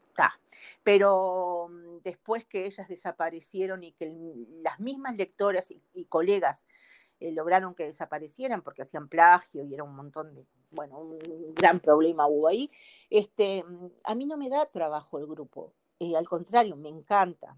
está. 0.10 0.40
Pero 0.82 1.68
mm, 1.70 2.02
después 2.04 2.44
que 2.46 2.66
ellas 2.66 2.88
desaparecieron 2.88 3.84
y 3.84 3.92
que 3.92 4.12
las 4.64 4.80
mismas 4.80 5.16
lectoras 5.16 5.72
y, 5.94 6.06
colegas 6.06 6.66
eh, 7.20 7.32
lograron 7.32 7.74
que 7.74 7.86
desaparecieran 7.86 8.62
porque 8.62 8.84
hacían 8.84 9.08
plagio 9.08 9.64
y 9.64 9.74
era 9.74 9.84
un 9.84 9.96
montón 9.96 10.36
de 10.36 10.46
bueno, 10.70 11.00
un 11.00 11.56
gran 11.56 11.80
problema 11.80 12.28
hubo 12.28 12.48
ahí. 12.48 12.70
Este, 13.10 13.64
a 14.04 14.16
mí 14.16 14.26
no 14.26 14.38
me 14.38 14.50
da 14.50 14.66
trabajo 14.68 15.18
el 15.18 15.26
grupo, 15.26 15.74
eh, 16.00 16.16
al 16.16 16.28
contrario, 16.28 16.76
me 16.76 16.90
encanta. 16.90 17.58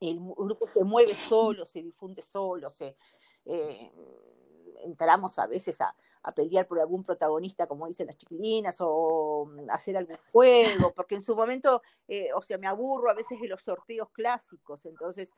El 0.00 0.18
grupo 0.18 0.66
se 0.66 0.82
mueve 0.82 1.14
solo, 1.14 1.64
se 1.64 1.80
difunde 1.80 2.20
solo, 2.20 2.68
se, 2.68 2.96
eh, 3.44 3.92
entramos 4.84 5.38
a 5.38 5.46
veces 5.46 5.80
a, 5.80 5.94
pelear 6.34 6.66
por 6.66 6.78
algún 6.80 7.04
protagonista, 7.04 7.66
como 7.66 7.86
dicen 7.86 8.06
las 8.08 8.16
chiquilinas, 8.16 8.76
o 8.80 9.48
hacer 9.70 9.96
algún 9.96 10.16
juego, 10.32 10.92
porque 10.94 11.16
en 11.16 11.22
su 11.22 11.34
momento, 11.34 11.82
o 12.36 12.42
sea, 12.42 12.58
me 12.58 12.68
aburro 12.68 13.10
a 13.10 13.14
veces 13.14 13.40
de 13.40 13.48
los 13.48 13.60
sorteos 13.60 14.08
clásicos, 14.10 14.86
entonces 14.86 15.32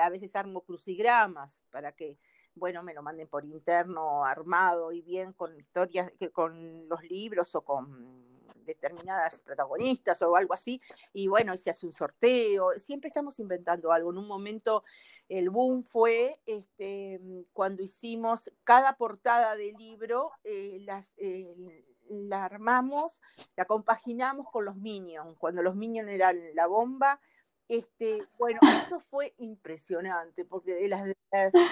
a 0.00 0.08
veces 0.10 0.36
armo 0.36 0.60
crucigramas 0.60 1.62
para 1.70 1.90
que 1.90 2.18
bueno, 2.54 2.82
me 2.82 2.94
lo 2.94 3.02
manden 3.02 3.28
por 3.28 3.44
interno, 3.44 4.24
armado 4.24 4.92
y 4.92 5.00
bien 5.02 5.32
con 5.32 5.56
historias, 5.56 6.12
con 6.32 6.88
los 6.88 7.02
libros 7.04 7.54
o 7.54 7.62
con 7.62 8.26
determinadas 8.64 9.40
protagonistas 9.40 10.20
o 10.22 10.36
algo 10.36 10.54
así, 10.54 10.80
y 11.12 11.28
bueno, 11.28 11.56
se 11.56 11.70
hace 11.70 11.86
un 11.86 11.92
sorteo, 11.92 12.72
siempre 12.74 13.08
estamos 13.08 13.38
inventando 13.40 13.92
algo. 13.92 14.10
En 14.10 14.18
un 14.18 14.26
momento 14.26 14.84
el 15.28 15.50
boom 15.50 15.84
fue 15.84 16.40
este, 16.46 17.20
cuando 17.52 17.82
hicimos 17.82 18.50
cada 18.64 18.96
portada 18.96 19.56
del 19.56 19.76
libro, 19.76 20.30
eh, 20.44 20.78
las, 20.80 21.14
eh, 21.18 21.84
la 22.08 22.44
armamos, 22.44 23.20
la 23.56 23.66
compaginamos 23.66 24.46
con 24.50 24.64
los 24.64 24.76
Minions, 24.76 25.36
cuando 25.38 25.62
los 25.62 25.76
Minions 25.76 26.10
eran 26.10 26.38
la 26.54 26.66
bomba, 26.66 27.20
este, 27.68 28.26
bueno, 28.38 28.60
eso 28.62 29.00
fue 29.10 29.34
impresionante, 29.38 30.44
porque 30.44 30.74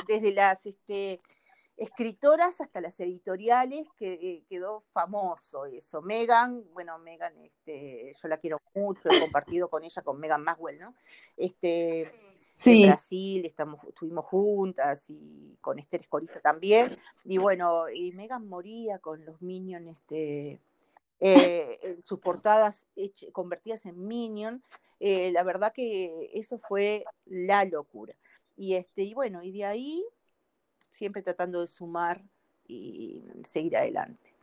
desde 0.07 0.33
las 0.33 0.67
este, 0.67 1.21
escritoras 1.77 2.61
hasta 2.61 2.81
las 2.81 3.01
editoriales 3.01 3.87
que, 3.97 4.13
eh, 4.13 4.45
quedó 4.49 4.83
famoso 4.93 5.65
eso. 5.67 6.03
Megan, 6.03 6.65
bueno, 6.73 6.99
Megan, 6.99 7.35
este, 7.43 8.13
yo 8.21 8.29
la 8.29 8.37
quiero 8.39 8.61
mucho, 8.75 9.09
he 9.11 9.21
compartido 9.21 9.69
con 9.69 9.85
ella, 9.85 10.03
con 10.03 10.21
Megan 10.21 10.43
Maswell, 10.43 10.79
¿no? 10.79 10.95
Este, 11.37 12.05
sí. 12.53 12.83
En 12.83 12.91
Brasil 12.91 13.45
estamos, 13.47 13.83
estuvimos 13.85 14.27
juntas 14.27 15.09
y 15.09 15.57
con 15.61 15.79
Esther 15.79 16.01
Escoriza 16.03 16.41
también. 16.41 16.97
Y 17.25 17.39
bueno, 17.39 17.89
y 17.89 18.13
Megan 18.13 18.47
moría 18.47 18.99
con 18.99 19.25
los 19.25 19.41
Minions, 19.41 19.89
este, 19.89 20.61
eh, 21.21 22.01
sus 22.05 22.21
portadas 22.21 22.87
convertidas 23.33 23.87
en 23.87 24.07
Minion. 24.07 24.63
Eh, 25.01 25.31
la 25.33 25.43
verdad 25.43 25.73
que 25.73 26.31
eso 26.33 26.59
fue 26.59 27.05
la 27.25 27.65
locura. 27.65 28.15
Y, 28.57 28.75
este, 28.75 29.03
y 29.03 29.15
bueno, 29.15 29.43
y 29.43 29.53
de 29.53 29.65
ahí 29.65 30.05
siempre 30.91 31.23
tratando 31.23 31.61
de 31.61 31.67
sumar 31.67 32.25
y 32.67 33.23
seguir 33.45 33.77
adelante. 33.77 34.35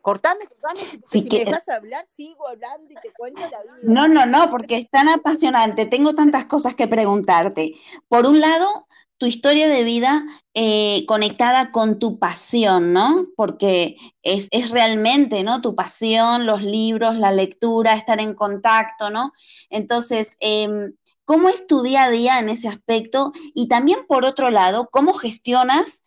Cortame, 0.00 0.40
cortame, 0.46 0.80
si, 1.04 1.22
me 1.22 1.28
dejas 1.28 1.68
hablar, 1.68 2.06
sigo 2.08 2.48
hablando 2.48 2.90
y 2.90 2.94
te 2.94 3.12
cuento 3.16 3.40
la 3.42 3.62
vida. 3.62 3.78
No, 3.82 4.08
no, 4.08 4.26
no, 4.26 4.50
porque 4.50 4.76
es 4.76 4.88
tan 4.88 5.08
apasionante. 5.08 5.86
Tengo 5.86 6.14
tantas 6.14 6.46
cosas 6.46 6.74
que 6.74 6.88
preguntarte. 6.88 7.74
Por 8.08 8.26
un 8.26 8.40
lado, 8.40 8.87
tu 9.18 9.26
historia 9.26 9.68
de 9.68 9.82
vida 9.82 10.24
eh, 10.54 11.04
conectada 11.06 11.72
con 11.72 11.98
tu 11.98 12.18
pasión, 12.18 12.92
¿no? 12.92 13.26
Porque 13.36 13.96
es, 14.22 14.48
realmente, 14.70 15.42
¿no? 15.42 15.60
Tu 15.60 15.74
pasión, 15.74 16.46
los 16.46 16.62
libros, 16.62 17.16
la 17.16 17.32
lectura, 17.32 17.94
estar 17.94 18.20
en 18.20 18.34
contacto, 18.34 19.10
¿no? 19.10 19.32
Entonces, 19.70 20.36
em, 20.40 20.94
¿cómo 21.24 21.48
es 21.48 21.66
tu 21.66 21.82
día 21.82 22.04
a 22.04 22.10
día 22.10 22.38
en 22.38 22.48
ese 22.48 22.68
aspecto? 22.68 23.32
Y 23.54 23.68
también, 23.68 24.00
por 24.06 24.24
otro 24.24 24.50
lado, 24.50 24.88
¿cómo 24.90 25.14
gestionas 25.14 26.04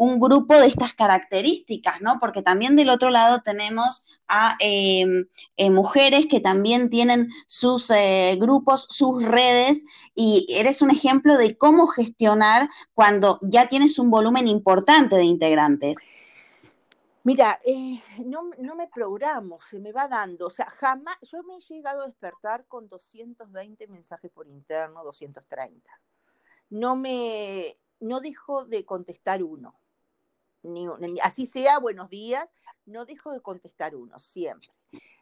un 0.00 0.18
grupo 0.18 0.58
de 0.58 0.66
estas 0.66 0.94
características, 0.94 2.00
¿no? 2.00 2.18
Porque 2.20 2.40
también 2.40 2.74
del 2.74 2.88
otro 2.88 3.10
lado 3.10 3.42
tenemos 3.42 4.06
a 4.28 4.56
eh, 4.58 5.04
eh, 5.58 5.70
mujeres 5.70 6.24
que 6.26 6.40
también 6.40 6.88
tienen 6.88 7.28
sus 7.46 7.90
eh, 7.90 8.34
grupos, 8.40 8.86
sus 8.88 9.22
redes, 9.22 9.84
y 10.14 10.46
eres 10.58 10.80
un 10.80 10.90
ejemplo 10.90 11.36
de 11.36 11.58
cómo 11.58 11.86
gestionar 11.86 12.70
cuando 12.94 13.38
ya 13.42 13.68
tienes 13.68 13.98
un 13.98 14.08
volumen 14.08 14.48
importante 14.48 15.16
de 15.16 15.24
integrantes. 15.24 15.98
Mira, 17.22 17.60
no, 18.24 18.48
no, 18.58 18.76
me 18.76 18.88
programo, 18.88 19.60
se 19.60 19.80
me 19.80 19.92
va 19.92 20.08
dando. 20.08 20.46
O 20.46 20.50
sea, 20.50 20.70
jamás, 20.70 21.18
yo 21.30 21.42
me 21.42 21.56
he 21.56 21.60
llegado 21.60 22.04
a 22.04 22.06
despertar 22.06 22.64
con 22.68 22.88
220 22.88 23.86
mensajes 23.88 24.30
por 24.30 24.48
interno, 24.48 25.04
230. 25.04 25.90
No 26.70 26.96
me, 26.96 27.76
no 28.00 28.20
dejo 28.20 28.64
de 28.64 28.86
contestar 28.86 29.42
uno 29.42 29.79
ni, 30.62 30.86
así 31.22 31.46
sea, 31.46 31.78
buenos 31.78 32.10
días, 32.10 32.52
no 32.86 33.04
dejo 33.04 33.32
de 33.32 33.40
contestar 33.40 33.94
uno, 33.94 34.18
siempre. 34.18 34.70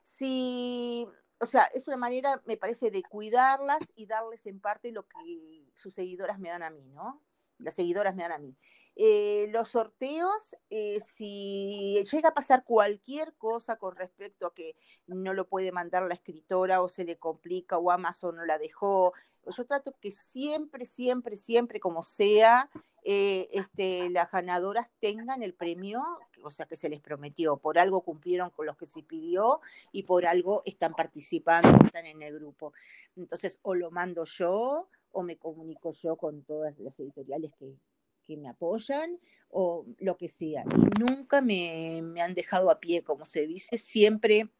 Si, 0.05 1.07
o 1.38 1.46
sea, 1.46 1.64
es 1.64 1.87
una 1.88 1.96
manera, 1.96 2.42
me 2.46 2.57
parece, 2.57 2.90
de 2.90 3.03
cuidarlas 3.03 3.92
y 3.94 4.07
darles 4.07 4.46
en 4.46 4.61
parte 4.61 4.92
lo 4.92 5.07
que 5.07 5.66
sus 5.74 5.94
seguidoras 5.94 6.38
me 6.38 6.48
dan 6.48 6.62
a 6.62 6.70
mí, 6.70 6.88
¿no? 6.90 7.22
Las 7.59 7.74
seguidoras 7.74 8.14
me 8.14 8.22
dan 8.22 8.33
a 8.33 8.38
mí. 8.38 8.57
Eh, 9.01 9.47
los 9.53 9.69
sorteos, 9.69 10.57
eh, 10.71 10.99
si 10.99 12.03
llega 12.11 12.31
a 12.31 12.35
pasar 12.35 12.65
cualquier 12.65 13.33
cosa 13.35 13.77
con 13.77 13.95
respecto 13.95 14.45
a 14.45 14.53
que 14.53 14.75
no 15.07 15.35
lo 15.35 15.47
puede 15.47 15.71
mandar 15.71 16.03
la 16.03 16.15
escritora 16.15 16.83
o 16.83 16.89
se 16.89 17.05
le 17.05 17.17
complica 17.17 17.79
o 17.79 17.93
Amazon 17.93 18.35
no 18.35 18.45
la 18.45 18.59
dejó, 18.59 19.13
yo 19.47 19.65
trato 19.67 19.95
que 20.01 20.11
siempre, 20.11 20.85
siempre, 20.85 21.37
siempre, 21.37 21.79
como 21.79 22.03
sea, 22.03 22.69
eh, 23.05 23.49
este, 23.53 24.11
las 24.11 24.33
ganadoras 24.33 24.91
tengan 24.99 25.45
el 25.45 25.55
premio, 25.55 26.03
o 26.43 26.51
sea, 26.51 26.67
que 26.67 26.75
se 26.75 26.89
les 26.89 27.01
prometió. 27.01 27.57
Por 27.57 27.79
algo 27.79 28.01
cumplieron 28.01 28.51
con 28.51 28.67
los 28.67 28.77
que 28.77 28.87
se 28.87 29.05
pidió 29.05 29.61
y 29.93 30.03
por 30.03 30.27
algo 30.27 30.63
están 30.65 30.93
participando, 30.95 31.87
están 31.87 32.07
en 32.07 32.21
el 32.21 32.35
grupo. 32.35 32.73
Entonces, 33.15 33.61
o 33.63 33.77
lo 33.77 33.93
mando 33.93 34.25
yo 34.25 34.89
o 35.13 35.23
me 35.23 35.39
comunico 35.39 35.93
yo 35.93 36.17
con 36.17 36.43
todas 36.43 36.79
las 36.81 36.99
editoriales 36.99 37.53
que, 37.59 37.77
que 38.29 38.37
me 38.37 38.51
apoyan 38.51 39.19
o 39.49 39.87
lo 39.99 40.19
que 40.19 40.29
sea. 40.29 40.62
Nunca 41.01 41.41
me, 41.41 42.03
me, 42.03 42.21
han 42.21 42.35
dejado 42.35 42.71
a 42.71 42.79
pie, 42.79 43.03
como 43.03 43.25
se 43.25 43.47
dice, 43.47 43.79
siempre 43.79 44.51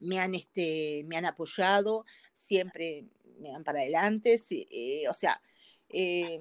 me 0.00 0.18
han, 0.18 0.34
este, 0.34 1.04
me 1.06 1.16
han 1.16 1.24
apoyado, 1.24 2.04
siempre 2.34 3.04
me 3.38 3.50
dan 3.50 3.62
para 3.62 3.78
adelante, 3.78 4.40
eh, 4.50 5.08
o 5.08 5.12
sea, 5.12 5.40
eh, 5.88 6.40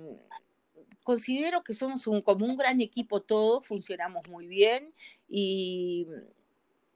considero 1.04 1.64
que 1.64 1.76
somos 1.76 2.08
un, 2.08 2.24
como 2.24 2.46
un 2.46 2.58
gran 2.58 2.82
equipo 2.82 3.22
todos, 3.22 3.68
funcionamos 3.68 4.28
muy 4.30 4.48
bien 4.48 4.92
y, 5.30 6.08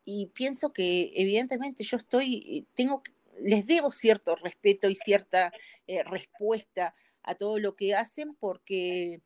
y 0.04 0.26
pienso 0.28 0.74
que 0.74 1.14
evidentemente 1.16 1.84
yo 1.84 1.98
estoy, 1.98 2.68
tengo, 2.74 3.04
les 3.40 3.68
debo 3.68 3.92
cierto 3.92 4.36
respeto 4.36 4.90
y 4.90 4.96
cierta 4.96 5.54
eh, 5.86 6.04
respuesta 6.04 6.96
a 7.24 7.36
todo 7.36 7.60
lo 7.60 7.76
que 7.76 7.96
hacen 7.96 8.36
porque 8.36 9.22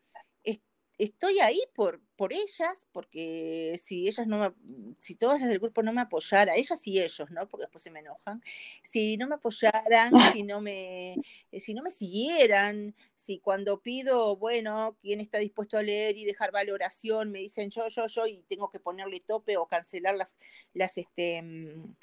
estoy 0.98 1.40
ahí 1.40 1.60
por, 1.74 2.02
por 2.16 2.32
ellas, 2.34 2.88
porque 2.92 3.80
si 3.82 4.08
ellas 4.08 4.28
no 4.28 4.40
me, 4.40 4.96
si 5.00 5.16
todas 5.16 5.40
las 5.40 5.50
del 5.50 5.60
grupo 5.60 5.84
no 5.84 5.94
me 5.94 6.02
apoyaran, 6.02 6.56
ellas 6.56 6.86
y 6.88 7.02
ellos, 7.02 7.30
¿no? 7.32 7.48
Porque 7.48 7.64
después 7.64 7.84
se 7.84 7.92
me 7.92 8.00
enojan, 8.00 8.42
si 8.84 9.18
no 9.18 9.28
me 9.28 9.36
apoyaran, 9.36 10.12
si 10.42 10.44
no 10.44 10.62
me, 10.62 11.14
eh, 11.52 11.60
si 11.60 11.74
no 11.74 11.84
me 11.84 11.92
siguieran, 11.92 12.96
si 13.16 13.40
cuando 13.40 13.82
pido, 13.82 14.38
bueno, 14.38 14.98
quién 15.02 15.20
está 15.20 15.40
dispuesto 15.40 15.78
a 15.78 15.84
leer 15.84 16.18
y 16.18 16.26
dejar 16.26 16.52
valoración, 16.52 17.32
me 17.32 17.40
dicen 17.40 17.70
yo, 17.70 17.88
yo, 17.90 18.08
yo, 18.08 18.28
y 18.28 18.44
tengo 18.44 18.70
que 18.70 18.80
ponerle 18.80 19.20
tope 19.20 19.58
o 19.58 19.68
cancelar 19.68 20.16
las, 20.16 20.38
las, 20.74 20.98
este, 20.98 21.42
mm, 21.42 21.96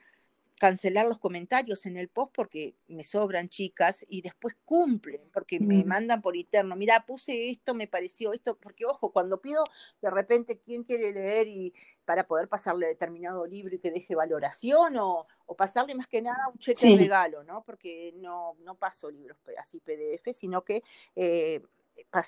cancelar 0.63 1.07
los 1.07 1.19
comentarios 1.19 1.87
en 1.87 1.97
el 1.97 2.09
post 2.09 2.31
porque 2.33 2.77
me 2.87 3.03
sobran 3.03 3.49
chicas 3.49 4.07
y 4.09 4.23
después 4.23 4.57
cumplen, 4.65 5.21
porque 5.33 5.59
me 5.59 5.83
mm. 5.83 5.89
mandan 5.89 6.23
por 6.23 6.37
interno, 6.37 6.77
mira, 6.77 7.05
puse 7.05 7.51
esto, 7.51 7.75
me 7.75 7.89
pareció 7.89 8.33
esto, 8.33 8.57
porque 8.57 8.87
ojo, 8.87 9.11
cuando 9.11 9.41
pido 9.41 9.65
de 10.01 10.09
repente 10.09 10.61
quién 10.61 10.85
quiere 10.85 11.13
leer 11.13 11.49
y 11.49 11.75
para 12.05 12.29
poder 12.29 12.47
pasarle 12.47 12.87
determinado 12.87 13.45
libro 13.45 13.75
y 13.75 13.81
que 13.81 13.91
deje 13.91 14.15
valoración 14.15 14.95
o, 14.99 15.27
pasarle 15.59 15.97
más 15.97 16.07
que 16.07 16.23
nada 16.23 16.49
un 16.49 16.59
cheque 16.59 16.91
de 16.91 16.97
regalo, 16.97 17.43
¿no? 17.43 17.65
Porque 17.65 18.15
no, 18.17 18.55
no 18.61 18.77
paso 18.77 19.11
libros 19.11 19.37
así 19.59 19.81
PDF, 19.81 20.33
sino 20.33 20.63
que 20.63 20.85
eh, 21.17 21.61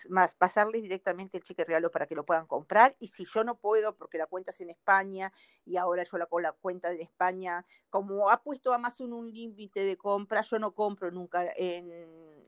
más 0.09 0.35
pasarles 0.35 0.83
directamente 0.83 1.37
el 1.37 1.45
cheque 1.45 1.65
regalo 1.65 1.91
para 1.91 2.07
que 2.07 2.15
lo 2.15 2.25
puedan 2.25 2.47
comprar 2.47 2.97
y 2.99 3.09
si 3.09 3.25
yo 3.25 3.45
no 3.45 3.59
puedo 3.59 3.97
porque 3.97 4.19
la 4.19 4.27
cuenta 4.27 4.51
es 4.51 4.61
en 4.61 4.71
España 4.71 5.33
y 5.65 5.77
ahora 5.77 6.05
yo 6.05 6.19
la 6.19 6.27
con 6.27 6.43
la 6.43 6.53
cuenta 6.53 6.91
de 6.91 7.03
España 7.03 7.67
como 7.91 8.31
ha 8.31 8.43
puesto 8.43 8.73
Amazon 8.73 9.13
un 9.13 9.33
límite 9.33 9.85
de 9.85 9.97
compra 9.97 10.43
yo 10.43 10.59
no 10.59 10.75
compro 10.75 11.11
nunca 11.11 11.47
en, 11.57 11.91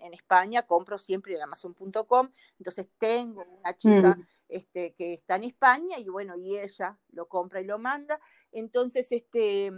en 0.01 0.15
España 0.15 0.63
compro 0.63 0.99
siempre 0.99 1.35
en 1.35 1.43
Amazon.com 1.43 2.31
entonces 2.59 2.89
tengo 2.99 3.45
una 3.45 3.77
chica 3.77 4.17
mm. 4.17 4.27
este, 4.49 4.95
que 4.95 5.15
está 5.15 5.37
en 5.37 5.45
España 5.45 5.99
y 5.99 6.09
bueno 6.09 6.37
y 6.37 6.59
ella 6.59 6.99
lo 7.11 7.29
compra 7.29 7.61
y 7.61 7.65
lo 7.65 7.79
manda 7.79 8.21
entonces 8.53 9.11
este 9.13 9.73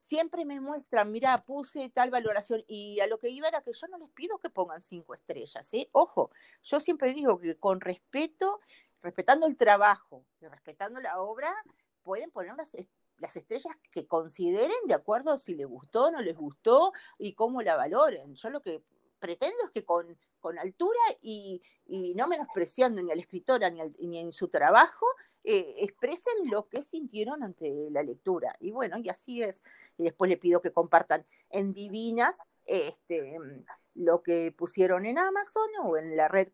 siempre 0.00 0.46
me 0.46 0.60
muestran, 0.60 1.12
mira, 1.12 1.36
puse 1.42 1.90
tal 1.90 2.10
valoración 2.10 2.64
y 2.66 3.00
a 3.00 3.06
lo 3.06 3.18
que 3.18 3.28
iba 3.28 3.48
era 3.48 3.62
que 3.62 3.72
yo 3.72 3.86
no 3.88 3.98
les 3.98 4.08
pido 4.10 4.38
que 4.38 4.48
pongan 4.48 4.80
cinco 4.80 5.12
estrellas, 5.14 5.72
¿eh? 5.74 5.88
Ojo, 5.92 6.30
yo 6.62 6.80
siempre 6.80 7.12
digo 7.12 7.38
que 7.38 7.54
con 7.58 7.80
respeto, 7.80 8.60
respetando 9.02 9.46
el 9.46 9.56
trabajo 9.58 10.24
y 10.40 10.46
respetando 10.46 11.00
la 11.00 11.20
obra, 11.20 11.54
pueden 12.02 12.30
poner 12.30 12.54
las, 12.56 12.74
las 13.18 13.36
estrellas 13.36 13.76
que 13.90 14.06
consideren 14.06 14.86
de 14.86 14.94
acuerdo 14.94 15.32
a 15.32 15.38
si 15.38 15.54
les 15.54 15.66
gustó 15.66 16.06
o 16.06 16.10
no 16.10 16.22
les 16.22 16.36
gustó 16.36 16.92
y 17.18 17.34
cómo 17.34 17.60
la 17.60 17.76
valoren. 17.76 18.34
Yo 18.34 18.48
lo 18.48 18.62
que 18.62 18.82
pretendo 19.18 19.64
es 19.64 19.70
que 19.70 19.84
con, 19.84 20.18
con 20.40 20.58
altura 20.58 20.98
y, 21.20 21.62
y 21.84 22.14
no 22.14 22.26
menospreciando 22.26 23.02
ni 23.02 23.12
a 23.12 23.14
la 23.14 23.20
escritora 23.20 23.68
ni, 23.68 23.80
ni 24.00 24.18
en 24.18 24.32
su 24.32 24.48
trabajo, 24.48 25.06
eh, 25.44 25.74
expresen 25.78 26.34
lo 26.50 26.68
que 26.68 26.82
sintieron 26.82 27.42
ante 27.42 27.88
la 27.90 28.02
lectura. 28.02 28.56
Y 28.60 28.72
bueno, 28.72 28.98
y 28.98 29.08
así 29.08 29.42
es. 29.42 29.62
Y 29.96 30.04
después 30.04 30.28
le 30.28 30.36
pido 30.36 30.60
que 30.60 30.72
compartan 30.72 31.24
en 31.50 31.72
Divinas 31.72 32.36
este, 32.66 33.38
mm, 33.38 33.64
lo 33.96 34.22
que 34.22 34.52
pusieron 34.52 35.04
en 35.04 35.18
Amazon 35.18 35.68
o 35.84 35.96
en 35.96 36.16
la 36.16 36.28
red 36.28 36.48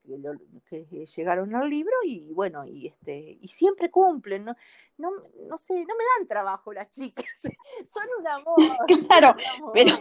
que, 0.69 1.07
llegaron 1.07 1.55
al 1.55 1.69
libro 1.69 1.93
y 2.05 2.33
bueno, 2.33 2.65
y 2.65 2.89
este, 2.89 3.39
y 3.41 3.49
siempre 3.49 3.91
cumplen, 3.91 4.47
¿no? 4.47 4.55
No, 4.97 5.11
no 5.47 5.59
sé, 5.59 5.75
no 5.75 5.95
me 5.95 6.05
dan 6.19 6.27
trabajo 6.27 6.73
las 6.73 6.91
chicas, 6.91 7.27
son 7.87 8.05
un 8.19 8.27
amor. 8.27 8.57
Claro, 9.09 9.37
Pero, 9.75 9.93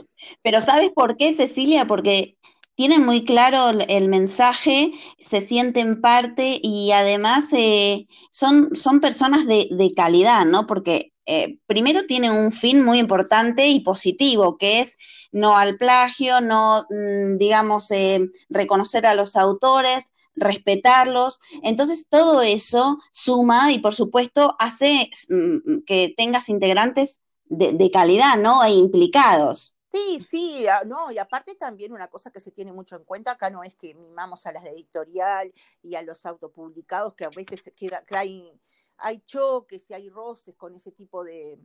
pero 0.41 0.61
¿sabes 0.61 0.91
por 0.91 1.17
qué, 1.17 1.33
Cecilia? 1.33 1.85
Porque 1.85 2.37
tienen 2.75 3.05
muy 3.05 3.23
claro 3.23 3.69
el 3.87 4.09
mensaje, 4.09 4.93
se 5.19 5.41
sienten 5.41 6.01
parte 6.01 6.59
y 6.61 6.91
además 6.91 7.47
eh, 7.53 8.07
son, 8.31 8.75
son 8.75 8.99
personas 8.99 9.47
de, 9.47 9.93
calidad, 9.95 10.45
¿no? 10.45 10.67
Porque 10.67 11.13
eh, 11.25 11.57
primero 11.67 12.03
tienen 12.03 12.33
un 12.33 12.51
fin 12.51 12.83
muy 12.83 12.99
importante 12.99 13.69
y 13.69 13.79
positivo, 13.79 14.57
que 14.57 14.81
es 14.81 14.97
no 15.31 15.57
al 15.57 15.77
plagio, 15.77 16.41
no, 16.41 16.83
mm, 16.89 17.37
digamos, 17.37 17.89
eh, 17.91 18.29
reconocer 18.49 19.05
a 19.05 19.15
los 19.15 19.35
autores, 19.35 20.11
respetarlos. 20.35 21.39
Entonces, 21.63 22.07
todo 22.09 22.41
eso 22.41 22.97
suma 23.11 23.71
y, 23.71 23.79
por 23.79 23.95
supuesto, 23.95 24.55
hace 24.59 25.09
mm, 25.29 25.83
que 25.85 26.13
tengas 26.15 26.49
integrantes 26.49 27.21
de, 27.45 27.73
de 27.73 27.91
calidad, 27.91 28.37
¿no? 28.37 28.63
E 28.63 28.71
implicados. 28.71 29.74
Sí, 29.95 30.19
sí, 30.19 30.67
ah, 30.67 30.81
no, 30.85 31.09
y 31.09 31.17
aparte 31.19 31.55
también 31.55 31.93
una 31.93 32.09
cosa 32.09 32.29
que 32.29 32.41
se 32.41 32.51
tiene 32.51 32.73
mucho 32.73 32.97
en 32.97 33.05
cuenta 33.05 33.31
acá 33.31 33.49
no 33.49 33.63
es 33.63 33.75
que 33.75 33.95
mimamos 33.95 34.45
a 34.45 34.51
las 34.51 34.63
de 34.63 34.71
editorial 34.71 35.53
y 35.81 35.95
a 35.95 36.01
los 36.01 36.25
autopublicados, 36.25 37.13
que 37.13 37.23
a 37.23 37.29
veces 37.29 37.71
queda, 37.77 38.03
que 38.03 38.17
hay, 38.17 38.59
hay 38.97 39.21
choques 39.21 39.89
y 39.89 39.93
hay 39.93 40.09
roces 40.09 40.53
con 40.57 40.75
ese 40.75 40.91
tipo 40.91 41.23
de, 41.23 41.57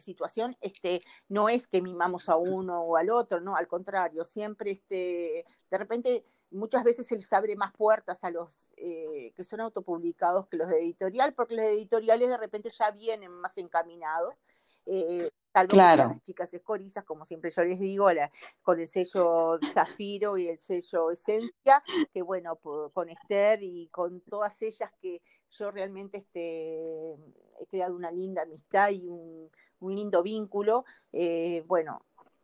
situación, 0.00 0.56
este, 0.60 1.00
no 1.28 1.48
es 1.48 1.68
que 1.68 1.80
mimamos 1.80 2.28
a 2.28 2.34
uno 2.34 2.80
o 2.80 2.96
al 2.96 3.08
otro, 3.08 3.40
no, 3.40 3.54
al 3.54 3.68
contrario, 3.68 4.24
siempre 4.24 4.72
este, 4.72 5.44
de 5.70 5.78
repente 5.78 6.24
muchas 6.50 6.82
veces 6.82 7.06
se 7.06 7.14
les 7.14 7.32
abre 7.32 7.54
más 7.54 7.72
puertas 7.72 8.24
a 8.24 8.32
los 8.32 8.72
eh, 8.78 9.32
que 9.36 9.44
son 9.44 9.60
autopublicados 9.60 10.48
que 10.48 10.56
los 10.56 10.68
de 10.68 10.80
editorial, 10.80 11.34
porque 11.34 11.54
los 11.54 11.64
editoriales 11.66 12.28
de 12.28 12.36
repente 12.36 12.70
ya 12.70 12.90
vienen 12.90 13.30
más 13.30 13.56
encaminados. 13.58 14.42
Eh, 14.86 15.30
claro. 15.64 16.08
las 16.08 16.22
chicas 16.22 16.52
escorizas, 16.52 17.04
como 17.04 17.24
siempre 17.24 17.50
yo 17.50 17.62
les 17.62 17.80
digo, 17.80 18.08
con 18.62 18.80
el 18.80 18.88
sello 18.88 19.58
Zafiro 19.72 20.36
y 20.36 20.48
el 20.48 20.58
sello 20.58 21.10
Esencia, 21.10 21.82
que 22.12 22.22
bueno, 22.22 22.56
con 22.56 23.08
Esther 23.08 23.62
y 23.62 23.88
con 23.88 24.20
todas 24.20 24.60
ellas 24.62 24.90
que 25.00 25.22
yo 25.50 25.70
realmente 25.70 26.18
este, 26.18 27.12
he 27.12 27.66
creado 27.68 27.94
una 27.94 28.10
linda 28.10 28.42
amistad 28.42 28.90
y 28.90 29.06
un, 29.08 29.50
lindo 29.80 30.22
vínculo, 30.22 30.84
eh, 31.12 31.62
bueno, 31.66 32.00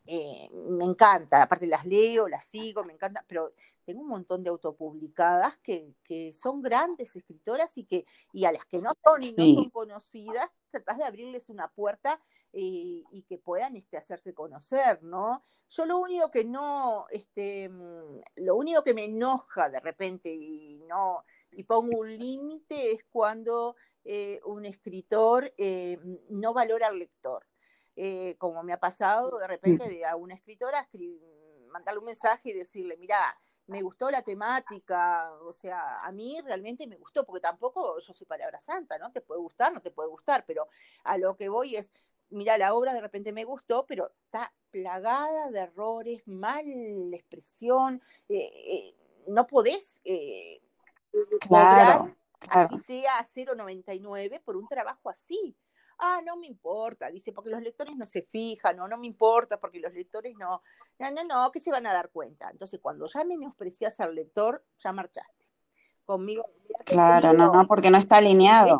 eh, 0.06 0.48
me 0.52 0.84
encanta, 0.84 1.42
aparte 1.42 1.66
las 1.66 1.86
leo, 1.86 2.28
las 2.28 2.44
sigo, 2.44 2.84
me 2.84 2.92
encanta, 2.92 3.24
pero 3.26 3.52
tengo 3.84 4.00
un 4.02 4.08
montón 4.08 4.42
de 4.42 4.50
autopublicadas 4.50 5.56
que, 5.58 5.94
que 6.04 6.32
son 6.32 6.62
grandes 6.62 7.14
escritoras 7.16 7.76
y 7.78 7.84
que 7.84 8.04
y 8.32 8.44
a 8.44 8.52
las 8.52 8.64
que 8.64 8.80
no 8.80 8.90
son 9.04 9.22
y 9.22 9.54
no 9.54 9.62
son 9.62 9.70
conocidas, 9.70 10.48
tratás 10.70 10.98
de 10.98 11.04
abrirles 11.04 11.48
una 11.48 11.68
puerta 11.68 12.20
eh, 12.54 13.02
y 13.10 13.22
que 13.26 13.38
puedan 13.38 13.76
este, 13.76 13.96
hacerse 13.96 14.34
conocer, 14.34 15.02
¿no? 15.02 15.42
Yo 15.70 15.86
lo 15.86 15.98
único 15.98 16.30
que 16.30 16.44
no, 16.44 17.06
este, 17.08 17.70
mm, 17.70 18.20
lo 18.36 18.56
único 18.56 18.84
que 18.84 18.92
me 18.92 19.04
enoja 19.04 19.70
de 19.70 19.80
repente 19.80 20.30
y 20.30 20.80
no, 20.86 21.24
y 21.52 21.64
pongo 21.64 22.00
un 22.00 22.18
límite 22.18 22.92
es 22.92 23.04
cuando 23.04 23.74
eh, 24.04 24.38
un 24.44 24.66
escritor 24.66 25.52
eh, 25.56 25.98
no 26.28 26.52
valora 26.52 26.88
al 26.88 26.98
lector. 26.98 27.46
como 28.38 28.62
me 28.62 28.72
ha 28.72 28.80
pasado 28.80 29.38
de 29.38 29.46
repente 29.46 29.88
de 29.88 30.04
a 30.04 30.16
una 30.16 30.34
escritora 30.34 30.88
mandarle 31.70 32.00
un 32.00 32.06
mensaje 32.06 32.50
y 32.50 32.52
decirle, 32.52 32.96
mira, 32.98 33.18
me 33.66 33.82
gustó 33.82 34.10
la 34.10 34.22
temática, 34.22 35.32
o 35.42 35.52
sea, 35.52 36.00
a 36.00 36.12
mí 36.12 36.40
realmente 36.40 36.86
me 36.86 36.96
gustó, 36.96 37.24
porque 37.24 37.40
tampoco 37.40 37.98
yo 38.00 38.12
soy 38.12 38.26
palabra 38.26 38.60
santa, 38.60 38.98
¿no? 38.98 39.12
Te 39.12 39.20
puede 39.20 39.40
gustar, 39.40 39.72
no 39.72 39.80
te 39.80 39.90
puede 39.90 40.08
gustar, 40.08 40.44
pero 40.46 40.68
a 41.04 41.16
lo 41.18 41.36
que 41.36 41.48
voy 41.48 41.76
es, 41.76 41.92
mira, 42.30 42.58
la 42.58 42.74
obra 42.74 42.92
de 42.92 43.00
repente 43.00 43.32
me 43.32 43.44
gustó, 43.44 43.86
pero 43.86 44.10
está 44.24 44.52
plagada 44.70 45.50
de 45.50 45.60
errores, 45.60 46.22
mal 46.26 46.64
expresión, 47.12 48.02
eh, 48.28 48.50
eh, 48.66 48.94
no 49.28 49.46
podés 49.46 50.00
eh, 50.04 50.60
así 52.50 52.78
sea 52.78 53.18
a 53.18 53.24
0,99 53.24 54.40
por 54.40 54.56
un 54.56 54.66
trabajo 54.66 55.08
así. 55.08 55.54
Ah, 56.04 56.20
no 56.26 56.36
me 56.36 56.48
importa, 56.48 57.08
dice, 57.12 57.32
porque 57.32 57.50
los 57.50 57.62
lectores 57.62 57.96
no 57.96 58.04
se 58.04 58.22
fijan, 58.22 58.76
no, 58.76 58.88
no 58.88 58.98
me 58.98 59.06
importa, 59.06 59.60
porque 59.60 59.78
los 59.78 59.92
lectores 59.92 60.34
no, 60.36 60.60
no, 60.98 61.10
no, 61.12 61.22
no, 61.22 61.52
que 61.52 61.60
se 61.60 61.70
van 61.70 61.86
a 61.86 61.92
dar 61.92 62.10
cuenta. 62.10 62.50
Entonces, 62.50 62.80
cuando 62.82 63.06
ya 63.06 63.22
menosprecias 63.22 64.00
al 64.00 64.16
lector, 64.16 64.64
ya 64.78 64.92
marchaste. 64.92 65.46
Conmigo. 66.04 66.44
Claro, 66.86 67.32
no, 67.32 67.52
no, 67.52 67.66
porque 67.68 67.88
no 67.88 67.98
está 67.98 68.16
alineado. 68.16 68.76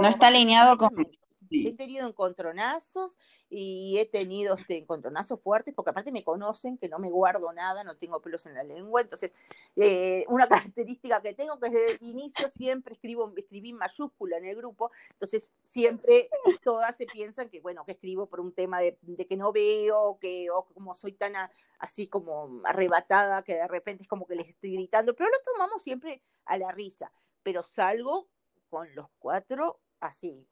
no 0.00 0.08
está 0.08 0.28
alineado 0.28 0.78
con, 0.78 1.06
He 1.52 1.72
tenido 1.74 2.08
encontronazos 2.08 3.18
y 3.48 3.98
he 3.98 4.06
tenido 4.06 4.56
este, 4.56 4.78
encontronazos 4.78 5.40
fuertes, 5.40 5.74
porque 5.74 5.90
aparte 5.90 6.10
me 6.10 6.24
conocen 6.24 6.78
que 6.78 6.88
no 6.88 6.98
me 6.98 7.10
guardo 7.10 7.52
nada, 7.52 7.84
no 7.84 7.96
tengo 7.96 8.20
pelos 8.22 8.46
en 8.46 8.54
la 8.54 8.64
lengua. 8.64 9.02
Entonces, 9.02 9.32
eh, 9.76 10.24
una 10.28 10.48
característica 10.74 11.20
que 11.20 11.34
tengo 11.34 11.58
que 11.60 11.70
desde 11.70 11.96
el 11.96 12.10
inicio 12.10 12.48
siempre 12.48 12.94
escribo, 12.94 13.32
escribí 13.36 13.72
mayúscula 13.72 14.38
en 14.38 14.46
el 14.46 14.56
grupo, 14.56 14.90
entonces 15.10 15.52
siempre 15.60 16.30
todas 16.64 16.96
se 16.96 17.06
piensan 17.06 17.48
que, 17.48 17.60
bueno, 17.60 17.84
que 17.84 17.92
escribo 17.92 18.26
por 18.26 18.40
un 18.40 18.52
tema 18.52 18.80
de, 18.80 18.98
que 19.28 19.36
no 19.36 19.52
veo, 19.52 20.18
que, 20.20 20.50
o 20.50 20.64
como 20.64 20.94
soy 20.94 21.12
tan 21.12 21.34
así 21.78 22.06
como 22.08 22.60
arrebatada 22.64 23.42
que 23.42 23.54
de 23.54 23.68
repente 23.68 24.04
es 24.04 24.08
como 24.08 24.26
que 24.26 24.36
les 24.36 24.48
estoy 24.48 24.74
gritando, 24.74 25.14
pero 25.14 25.30
lo 25.30 25.36
tomamos 25.44 25.82
siempre 25.82 26.22
a 26.44 26.56
la 26.56 26.70
risa, 26.72 27.12
pero 27.42 27.62
salgo 27.62 28.28
con 28.68 28.94
los 28.94 29.06
cuatro 29.18 29.80
así, 30.00 30.46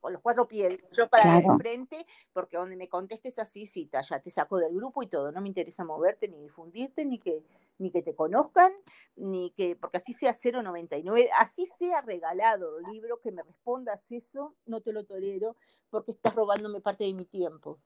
con 0.00 0.12
los 0.12 0.22
cuatro 0.22 0.46
pies, 0.46 0.76
yo 0.96 1.08
para 1.08 1.38
el 1.38 1.44
frente, 1.58 2.06
porque 2.32 2.56
donde 2.56 2.76
me 2.76 2.88
contestes 2.88 3.38
así, 3.38 3.66
cita, 3.66 4.00
ya 4.02 4.20
te 4.20 4.30
saco 4.30 4.58
del 4.58 4.74
grupo 4.74 5.02
y 5.02 5.06
todo, 5.06 5.32
no 5.32 5.40
me 5.40 5.48
interesa 5.48 5.84
moverte 5.84 6.28
ni 6.28 6.40
difundirte, 6.40 7.04
ni 7.04 7.18
que, 7.18 7.42
ni 7.78 7.90
que 7.90 8.02
te 8.02 8.14
conozcan, 8.14 8.72
ni 9.16 9.50
que, 9.52 9.76
porque 9.76 9.98
así 9.98 10.12
sea 10.12 10.32
0,99, 10.32 11.28
así 11.38 11.66
sea 11.66 12.00
regalado 12.00 12.78
el 12.78 12.84
libro, 12.92 13.20
que 13.20 13.32
me 13.32 13.42
respondas 13.42 14.10
eso, 14.10 14.54
no 14.66 14.80
te 14.80 14.92
lo 14.92 15.04
tolero, 15.04 15.56
porque 15.90 16.12
estás 16.12 16.34
robándome 16.34 16.80
parte 16.80 17.04
de 17.04 17.14
mi 17.14 17.24
tiempo. 17.24 17.78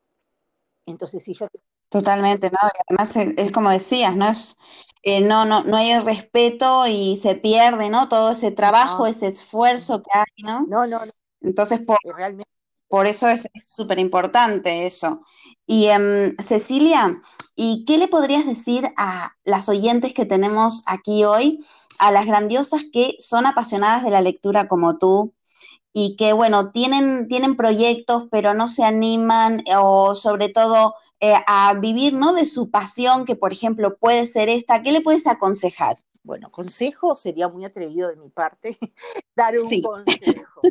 Entonces, 0.86 1.22
si 1.22 1.34
yo 1.34 1.46
Totalmente, 1.92 2.50
¿no? 2.50 2.56
Y 2.62 2.80
además 2.88 3.16
es, 3.36 3.52
como 3.52 3.68
decías, 3.68 4.16
¿no? 4.16 4.26
Es, 4.26 4.56
eh, 5.02 5.20
no, 5.20 5.44
no, 5.44 5.62
no 5.62 5.76
hay 5.76 5.90
el 5.90 6.06
respeto 6.06 6.86
y 6.86 7.16
se 7.16 7.34
pierde, 7.34 7.90
¿no? 7.90 8.08
Todo 8.08 8.30
ese 8.30 8.50
trabajo, 8.50 9.06
ese 9.06 9.26
esfuerzo 9.26 10.02
que 10.02 10.10
hay, 10.18 10.42
¿no? 10.42 10.62
No, 10.62 10.86
no, 10.86 11.04
no. 11.04 11.12
Entonces, 11.42 11.80
por, 11.80 11.98
por 12.88 13.06
eso 13.06 13.28
es 13.28 13.48
súper 13.58 13.98
importante 13.98 14.86
eso. 14.86 15.22
Y 15.66 15.86
em, 15.86 16.36
Cecilia, 16.38 17.20
¿y 17.56 17.84
qué 17.86 17.98
le 17.98 18.08
podrías 18.08 18.46
decir 18.46 18.92
a 18.96 19.32
las 19.44 19.68
oyentes 19.68 20.14
que 20.14 20.26
tenemos 20.26 20.82
aquí 20.86 21.24
hoy, 21.24 21.58
a 21.98 22.10
las 22.10 22.26
grandiosas 22.26 22.84
que 22.92 23.16
son 23.18 23.46
apasionadas 23.46 24.04
de 24.04 24.10
la 24.10 24.20
lectura 24.20 24.68
como 24.68 24.98
tú? 24.98 25.34
y 25.92 26.16
que, 26.16 26.32
bueno, 26.32 26.70
tienen, 26.70 27.28
tienen 27.28 27.56
proyectos, 27.56 28.24
pero 28.30 28.54
no 28.54 28.66
se 28.66 28.84
animan 28.84 29.60
eh, 29.60 29.74
o 29.78 30.14
sobre 30.14 30.48
todo 30.48 30.94
eh, 31.20 31.34
a 31.46 31.74
vivir, 31.74 32.14
¿no? 32.14 32.32
De 32.32 32.46
su 32.46 32.70
pasión, 32.70 33.24
que 33.24 33.36
por 33.36 33.52
ejemplo 33.52 33.96
puede 33.98 34.26
ser 34.26 34.48
esta, 34.48 34.82
¿qué 34.82 34.92
le 34.92 35.02
puedes 35.02 35.26
aconsejar? 35.26 35.96
Bueno, 36.22 36.50
consejo 36.50 37.14
sería 37.14 37.48
muy 37.48 37.64
atrevido 37.64 38.08
de 38.08 38.16
mi 38.16 38.30
parte 38.30 38.78
dar 39.36 39.58
un 39.58 39.82
consejo. 39.82 40.62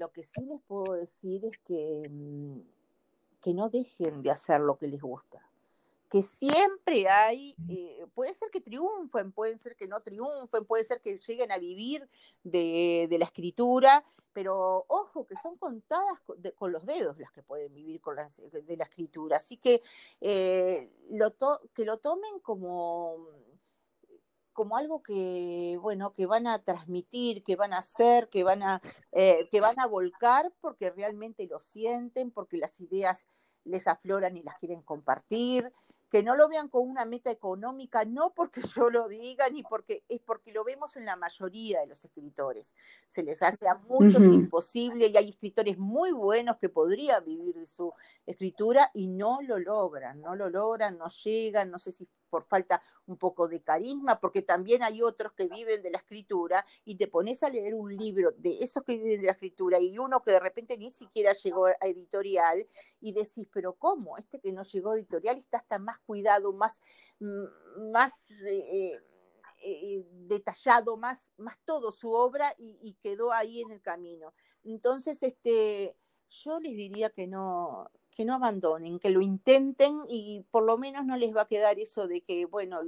Lo 0.00 0.10
que 0.12 0.22
sí 0.22 0.40
les 0.46 0.62
puedo 0.62 0.94
decir 0.94 1.44
es 1.44 1.58
que, 1.58 2.02
mm, 2.08 2.60
que 3.42 3.52
no 3.52 3.68
dejen 3.68 4.22
de 4.22 4.30
hacer 4.30 4.62
lo 4.62 4.78
que 4.78 4.86
les 4.88 5.02
gusta. 5.02 5.46
Que 6.08 6.22
siempre 6.22 7.06
hay, 7.06 7.54
eh, 7.68 8.06
puede 8.14 8.32
ser 8.32 8.48
que 8.50 8.62
triunfen, 8.62 9.30
puede 9.30 9.58
ser 9.58 9.76
que 9.76 9.86
no 9.86 10.00
triunfen, 10.00 10.64
puede 10.64 10.84
ser 10.84 11.02
que 11.02 11.18
lleguen 11.18 11.52
a 11.52 11.58
vivir 11.58 12.08
de, 12.42 13.14
la 13.18 13.26
escritura, 13.26 14.02
pero 14.32 14.86
ojo, 14.88 15.26
que 15.26 15.36
son 15.36 15.58
contadas 15.58 16.18
con, 16.56 16.72
los 16.72 16.86
dedos 16.86 17.18
las 17.18 17.30
que 17.30 17.42
pueden 17.42 17.74
vivir 17.74 18.00
con 18.00 18.16
de 18.16 18.76
la 18.78 18.84
escritura. 18.84 19.36
Así 19.36 19.58
que, 19.58 19.82
eh, 20.22 20.90
lo 21.10 21.36
que 21.74 21.84
lo 21.84 21.98
tomen 21.98 22.40
como 22.40 23.28
como 24.52 24.76
algo 24.76 25.02
que, 25.02 25.78
bueno, 25.80 26.12
que 26.12 26.26
van 26.26 26.46
a 26.46 26.62
transmitir, 26.62 27.42
que 27.42 27.56
van 27.56 27.72
a 27.72 27.78
hacer, 27.78 28.28
que 28.28 28.44
van 28.44 28.62
a, 28.62 28.80
eh, 29.12 29.48
que 29.50 29.60
van 29.60 29.78
a 29.78 29.86
volcar 29.86 30.52
porque 30.60 30.90
realmente 30.90 31.46
lo 31.46 31.60
sienten, 31.60 32.30
porque 32.30 32.56
las 32.56 32.80
ideas 32.80 33.26
les 33.64 33.86
afloran 33.86 34.36
y 34.36 34.42
las 34.42 34.56
quieren 34.56 34.82
compartir, 34.82 35.72
que 36.10 36.22
no 36.24 36.34
lo 36.34 36.48
vean 36.48 36.68
como 36.68 36.90
una 36.90 37.04
meta 37.04 37.30
económica, 37.30 38.04
no 38.04 38.34
porque 38.34 38.60
yo 38.76 38.90
lo 38.90 39.08
diga, 39.08 39.48
ni 39.48 39.62
porque 39.62 40.04
es 40.08 40.20
porque 40.20 40.52
lo 40.52 40.64
vemos 40.64 40.96
en 40.96 41.04
la 41.04 41.16
mayoría 41.16 41.80
de 41.80 41.86
los 41.86 42.04
escritores. 42.04 42.74
Se 43.08 43.22
les 43.22 43.42
hace 43.42 43.68
a 43.68 43.76
muchos 43.76 44.22
imposible 44.22 45.06
y 45.06 45.16
hay 45.16 45.30
escritores 45.30 45.78
muy 45.78 46.12
buenos 46.12 46.58
que 46.58 46.68
podrían 46.68 47.24
vivir 47.24 47.54
de 47.54 47.66
su 47.66 47.92
escritura 48.26 48.90
y 48.92 49.06
no 49.06 49.40
lo 49.42 49.58
logran, 49.58 50.20
no 50.20 50.34
lo 50.34 50.50
logran, 50.50 50.98
no 50.98 51.08
llegan, 51.08 51.70
no 51.70 51.78
sé 51.78 51.92
si 51.92 52.08
por 52.30 52.44
falta 52.44 52.80
un 53.06 53.18
poco 53.18 53.48
de 53.48 53.60
carisma, 53.60 54.20
porque 54.20 54.42
también 54.42 54.82
hay 54.82 55.02
otros 55.02 55.32
que 55.32 55.48
viven 55.48 55.82
de 55.82 55.90
la 55.90 55.98
escritura 55.98 56.64
y 56.84 56.96
te 56.96 57.08
pones 57.08 57.42
a 57.42 57.50
leer 57.50 57.74
un 57.74 57.94
libro 57.94 58.30
de 58.38 58.58
esos 58.62 58.82
que 58.84 58.96
viven 58.96 59.20
de 59.20 59.26
la 59.26 59.32
escritura 59.32 59.78
y 59.80 59.98
uno 59.98 60.22
que 60.22 60.32
de 60.32 60.40
repente 60.40 60.78
ni 60.78 60.90
siquiera 60.90 61.32
llegó 61.32 61.66
a 61.66 61.74
editorial 61.82 62.66
y 63.00 63.12
decís, 63.12 63.46
pero 63.52 63.74
¿cómo? 63.74 64.16
Este 64.16 64.40
que 64.40 64.52
no 64.52 64.62
llegó 64.62 64.92
a 64.92 64.96
editorial 64.96 65.36
está 65.36 65.58
hasta 65.58 65.78
más 65.78 65.98
cuidado, 66.00 66.52
más, 66.52 66.80
mm, 67.18 67.90
más 67.90 68.30
eh, 68.46 68.98
eh, 69.62 70.06
detallado, 70.26 70.96
más, 70.96 71.30
más 71.36 71.58
todo 71.64 71.92
su 71.92 72.12
obra 72.12 72.54
y, 72.56 72.78
y 72.80 72.94
quedó 72.94 73.32
ahí 73.32 73.60
en 73.60 73.72
el 73.72 73.82
camino. 73.82 74.32
Entonces, 74.64 75.22
este, 75.22 75.96
yo 76.28 76.60
les 76.60 76.76
diría 76.76 77.10
que 77.10 77.26
no, 77.26 77.90
que 78.10 78.24
no 78.24 78.34
abandonen, 78.34 78.98
que 78.98 79.10
lo 79.10 79.20
intenten 79.20 80.02
y 80.08 80.44
por 80.50 80.64
lo 80.64 80.76
menos 80.78 81.06
no 81.06 81.16
les 81.16 81.34
va 81.34 81.42
a 81.42 81.46
quedar 81.46 81.78
eso 81.78 82.06
de 82.06 82.22
que, 82.22 82.44
bueno, 82.44 82.80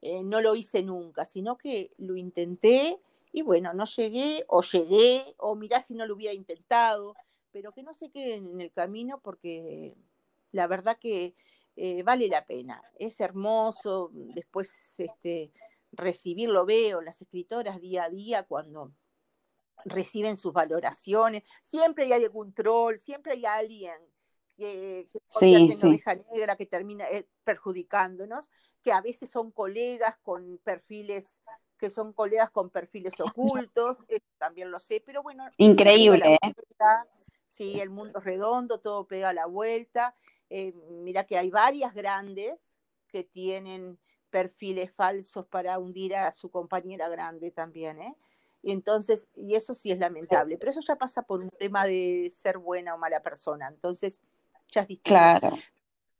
eh, 0.00 0.24
no 0.24 0.40
lo 0.40 0.56
hice 0.56 0.82
nunca, 0.82 1.24
sino 1.24 1.56
que 1.56 1.92
lo 1.98 2.16
intenté 2.16 3.00
y 3.32 3.42
bueno, 3.42 3.74
no 3.74 3.84
llegué 3.84 4.44
o 4.48 4.62
llegué 4.62 5.34
o 5.38 5.56
mirá 5.56 5.80
si 5.80 5.94
no 5.94 6.06
lo 6.06 6.14
hubiera 6.14 6.34
intentado, 6.34 7.14
pero 7.50 7.72
que 7.72 7.82
no 7.82 7.92
se 7.94 8.10
queden 8.10 8.46
en 8.46 8.60
el 8.60 8.72
camino 8.72 9.20
porque 9.20 9.94
la 10.52 10.66
verdad 10.66 10.98
que 10.98 11.34
eh, 11.76 12.02
vale 12.02 12.28
la 12.28 12.46
pena, 12.46 12.82
es 12.98 13.20
hermoso, 13.20 14.10
después 14.12 14.98
este, 14.98 15.52
recibirlo 15.90 16.64
veo, 16.64 17.00
las 17.00 17.20
escritoras 17.20 17.80
día 17.80 18.04
a 18.04 18.10
día 18.10 18.44
cuando 18.44 18.92
reciben 19.84 20.36
sus 20.36 20.52
valoraciones, 20.52 21.42
siempre 21.62 22.04
hay 22.04 22.12
algún 22.12 22.54
troll, 22.54 22.98
siempre 22.98 23.32
hay 23.32 23.44
alguien 23.44 24.13
que, 24.56 25.04
que 25.12 25.18
sí, 25.24 25.70
oveja 25.82 26.16
negra 26.32 26.56
que 26.56 26.66
termina 26.66 27.04
eh, 27.10 27.26
perjudicándonos, 27.44 28.50
que 28.82 28.92
a 28.92 29.00
veces 29.00 29.30
son 29.30 29.50
colegas 29.50 30.16
con 30.22 30.58
perfiles 30.64 31.40
que 31.78 31.90
son 31.90 32.12
colegas 32.12 32.50
con 32.50 32.70
perfiles 32.70 33.20
ocultos, 33.20 33.98
también 34.38 34.70
lo 34.70 34.80
sé, 34.80 35.02
pero 35.04 35.22
bueno. 35.22 35.44
Increíble. 35.58 36.38
¿eh? 36.42 36.54
sí, 37.46 37.80
el 37.80 37.90
mundo 37.90 38.20
es 38.20 38.24
redondo, 38.24 38.80
todo 38.80 39.06
pega 39.06 39.30
a 39.30 39.34
la 39.34 39.46
vuelta. 39.46 40.14
Eh, 40.50 40.72
mira 41.02 41.24
que 41.24 41.36
hay 41.36 41.50
varias 41.50 41.94
grandes 41.94 42.78
que 43.08 43.24
tienen 43.24 43.98
perfiles 44.30 44.92
falsos 44.92 45.46
para 45.46 45.78
hundir 45.78 46.16
a 46.16 46.32
su 46.32 46.50
compañera 46.50 47.08
grande 47.08 47.50
también, 47.50 48.00
¿eh? 48.00 48.16
Y 48.62 48.72
entonces, 48.72 49.28
y 49.34 49.54
eso 49.54 49.74
sí 49.74 49.92
es 49.92 49.98
lamentable, 49.98 50.56
pero 50.56 50.70
eso 50.70 50.80
ya 50.80 50.96
pasa 50.96 51.20
por 51.20 51.40
un 51.40 51.50
tema 51.50 51.84
de 51.84 52.32
ser 52.34 52.56
buena 52.56 52.94
o 52.94 52.98
mala 52.98 53.22
persona. 53.22 53.68
Entonces, 53.68 54.22
ya 54.68 54.82
es 54.82 54.88
distinto. 54.88 55.08
Claro. 55.08 55.58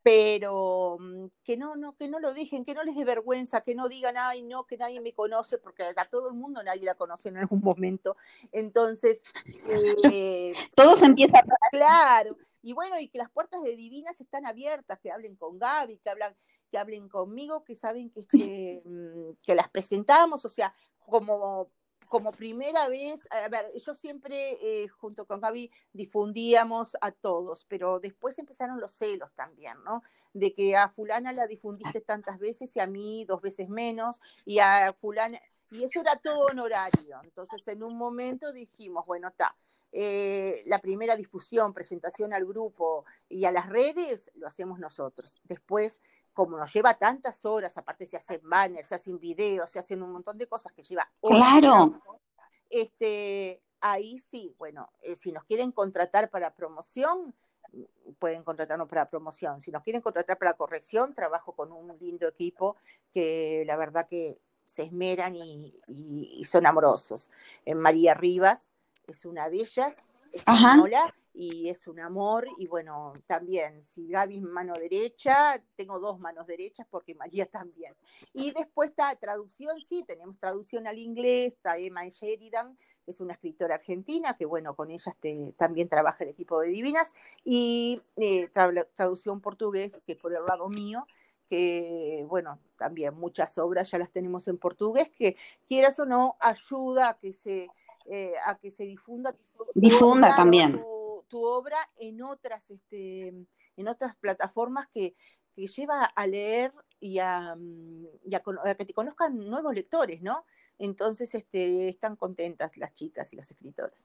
Pero 0.03 0.99
mm, 1.01 1.27
que 1.43 1.57
no, 1.57 1.77
no, 1.77 1.97
que 1.97 2.09
no 2.09 2.19
lo 2.19 2.35
dejen, 2.35 2.65
que 2.65 2.75
no 2.75 2.85
les 2.85 2.95
dé 2.95 3.05
vergüenza, 3.05 3.63
que 3.63 3.75
no 3.75 3.89
digan, 3.89 4.17
ay, 4.19 4.43
no, 4.43 4.67
que 4.67 4.77
nadie 4.77 5.01
me 5.01 5.15
conoce, 5.15 5.59
porque 5.59 5.83
a 5.83 6.05
todo 6.11 6.29
el 6.29 6.35
mundo 6.35 6.63
nadie 6.63 6.85
la 6.85 6.95
conoce 6.95 7.31
en 7.31 7.39
algún 7.39 7.61
momento. 7.65 8.17
Entonces, 8.53 9.23
eh, 10.11 10.53
todo 10.75 10.97
se 10.97 11.07
empieza 11.07 11.39
a... 11.39 11.45
Claro. 11.71 12.37
Y 12.61 12.73
bueno, 12.73 12.99
y 12.99 13.09
que 13.09 13.19
las 13.19 13.31
puertas 13.31 13.63
de 13.63 13.77
Divinas 13.77 14.21
están 14.21 14.47
abiertas, 14.47 14.99
que 14.99 15.11
hablen 15.11 15.37
con 15.37 15.59
Gaby, 15.59 15.99
que 15.99 16.11
hablan, 16.11 16.35
que 16.71 16.79
hablen 16.79 17.09
conmigo, 17.09 17.65
que 17.65 17.75
saben 17.75 18.11
que, 18.11 18.27
que, 18.27 18.83
mm, 18.85 19.37
que 19.45 19.55
las 19.55 19.69
presentamos, 19.69 20.45
o 20.45 20.49
sea, 20.49 20.75
como 20.99 21.71
como 22.15 22.31
primera 22.31 22.89
vez, 22.89 23.27
a 23.33 23.49
ver, 23.49 23.73
yo 23.77 23.93
siempre 23.93 24.57
eh, 24.63 24.87
junto 24.87 25.27
con 25.27 25.41
Gaby 25.41 25.69
difundíamos 25.93 26.97
a 27.01 27.11
todos, 27.11 27.67
pero 27.69 27.99
después 27.99 28.39
empezaron 28.39 28.81
los 28.81 28.93
celos 28.93 29.33
también, 29.35 29.83
¿no? 29.83 30.01
De 30.33 30.55
que 30.55 30.77
a 30.77 30.89
fulana 30.91 31.33
la 31.33 31.49
difundiste 31.49 32.03
tantas 32.03 32.39
veces 32.39 32.77
y 32.77 32.79
a 32.79 32.87
mí 32.87 33.25
dos 33.25 33.41
veces 33.41 33.69
menos, 33.69 34.21
y 34.45 34.61
a 34.61 34.95
fulana, 34.97 35.41
y 35.73 35.83
eso 35.83 36.03
era 36.03 36.15
todo 36.15 36.45
honorario. 36.45 37.19
Entonces 37.25 37.67
en 37.67 37.83
un 37.83 37.97
momento 37.97 38.53
dijimos, 38.53 39.05
bueno, 39.09 39.27
está. 39.27 39.57
Eh, 39.91 40.63
la 40.67 40.79
primera 40.79 41.17
difusión, 41.17 41.73
presentación 41.73 42.33
al 42.33 42.45
grupo 42.47 43.05
y 43.29 43.45
a 43.45 43.51
las 43.51 43.69
redes, 43.69 44.31
lo 44.37 44.47
hacemos 44.47 44.79
nosotros. 44.79 45.41
Después 45.43 46.01
como 46.35 46.59
nos 46.59 46.73
lleva 46.73 46.95
tantas 46.95 47.45
horas, 47.45 47.79
aparte 47.79 48.05
se 48.05 48.17
hacen 48.17 48.41
banners, 48.43 48.89
se 48.89 48.97
hacen 48.97 49.19
videos, 49.19 49.71
se 49.71 49.79
hacen 49.79 50.03
un 50.03 50.13
montón 50.13 50.37
de 50.37 50.47
cosas 50.47 50.73
que 50.73 50.83
lleva. 50.83 51.11
Claro. 51.23 52.01
este, 52.69 53.63
ahí 53.81 54.19
sí, 54.19 54.55
bueno, 54.59 54.91
eh, 55.01 55.15
si 55.15 55.33
nos 55.33 55.45
quieren 55.45 55.73
contratar 55.73 56.31
para 56.31 56.55
promoción, 56.55 57.35
pueden 58.19 58.43
contratarnos 58.43 58.89
para 58.89 59.09
promoción. 59.09 59.61
Si 59.61 59.71
nos 59.71 59.83
quieren 59.83 60.03
contratar 60.03 60.39
para 60.39 60.55
corrección, 60.55 61.15
trabajo 61.15 61.53
con 61.53 61.73
un 61.73 61.97
lindo 61.99 62.29
equipo 62.29 62.77
que 63.13 63.65
la 63.67 63.77
verdad 63.77 64.07
que 64.07 64.41
se 64.65 64.85
esmeran 64.85 65.37
y, 65.37 66.45
son 66.45 66.67
amorosos. 66.67 67.31
En 67.65 67.79
María 67.79 68.15
Rivas 68.15 68.73
es 69.07 69.25
una 69.25 69.49
de 69.49 69.57
ellas, 69.57 69.95
española, 70.33 71.05
y 71.35 71.69
es 71.69 71.87
un 71.89 72.01
amor. 72.01 72.47
Y 72.59 72.69
bueno, 72.69 73.13
también, 73.27 73.83
si 73.83 74.09
Gaby 74.09 74.37
es 74.37 74.43
mano 74.43 74.75
derecha, 74.75 75.63
tengo 75.75 75.99
dos 75.99 76.19
manos 76.21 76.47
derechas 76.47 76.87
porque 76.89 77.15
María 77.15 77.47
también. 77.51 77.95
Y 78.33 78.53
después 78.53 78.91
está 78.91 79.15
traducción, 79.17 79.81
sí, 79.81 80.05
tenemos 80.07 80.39
traducción 80.39 80.87
al 80.87 80.99
inglés, 80.99 81.55
está 81.55 81.77
Emma 81.77 82.07
Sheridan, 82.09 82.79
que 83.05 83.11
es 83.11 83.21
una 83.21 83.35
escritora 83.35 83.75
argentina, 83.75 84.37
que 84.37 84.47
bueno, 84.47 84.75
con 84.75 84.91
ella 84.91 85.13
este, 85.13 85.53
también 85.59 85.89
trabaja 85.89 86.25
el 86.25 86.31
equipo 86.31 86.61
de 86.61 86.69
Divinas, 86.69 87.13
y 87.43 88.01
eh, 88.17 88.49
traducción 88.95 89.41
portugués, 89.41 90.01
que 90.07 90.17
por 90.17 90.33
el 90.33 90.45
lado 90.47 90.69
mío, 90.69 91.07
que, 91.47 92.25
bueno, 92.29 92.59
también 92.79 93.15
muchas 93.15 93.59
obras 93.59 93.91
ya 93.91 93.99
las 93.99 94.11
tenemos 94.11 94.49
en 94.49 94.57
portugués, 94.57 95.11
que 95.11 95.37
quieras 95.67 95.99
o 96.01 96.07
no, 96.07 96.37
ayuda 96.41 97.11
a 97.11 97.19
que 97.19 97.35
se, 97.35 97.69
eh, 98.07 98.33
a 98.47 98.57
que 98.57 98.71
se 98.71 98.85
difunda. 98.85 99.35
Difunda 99.75 100.35
también. 100.35 100.81
Tu, 100.81 100.94
obra 101.43 101.77
en 101.97 102.23
otras, 102.23 102.71
este, 102.71 103.29
en 103.77 103.89
otras 103.89 104.17
plataformas 104.17 104.89
que, 104.89 105.15
que 105.53 105.67
lleva 105.67 106.05
a 106.05 106.27
leer 106.27 106.73
y 107.01 107.19
a, 107.19 107.55
mm, 107.57 108.07
a, 108.65 108.75
que 108.75 108.85
te 108.85 108.95
conozcan 108.95 109.39
nuevos 109.39 109.75
lectores, 109.75 110.23
¿no? 110.23 110.45
Entonces, 110.79 111.35
este, 111.35 111.89
están 111.89 112.17
contentas 112.17 112.77
las 112.77 112.95
chicas 112.95 113.33
y 113.33 113.37
las 113.37 113.51
escritoras. 113.51 113.99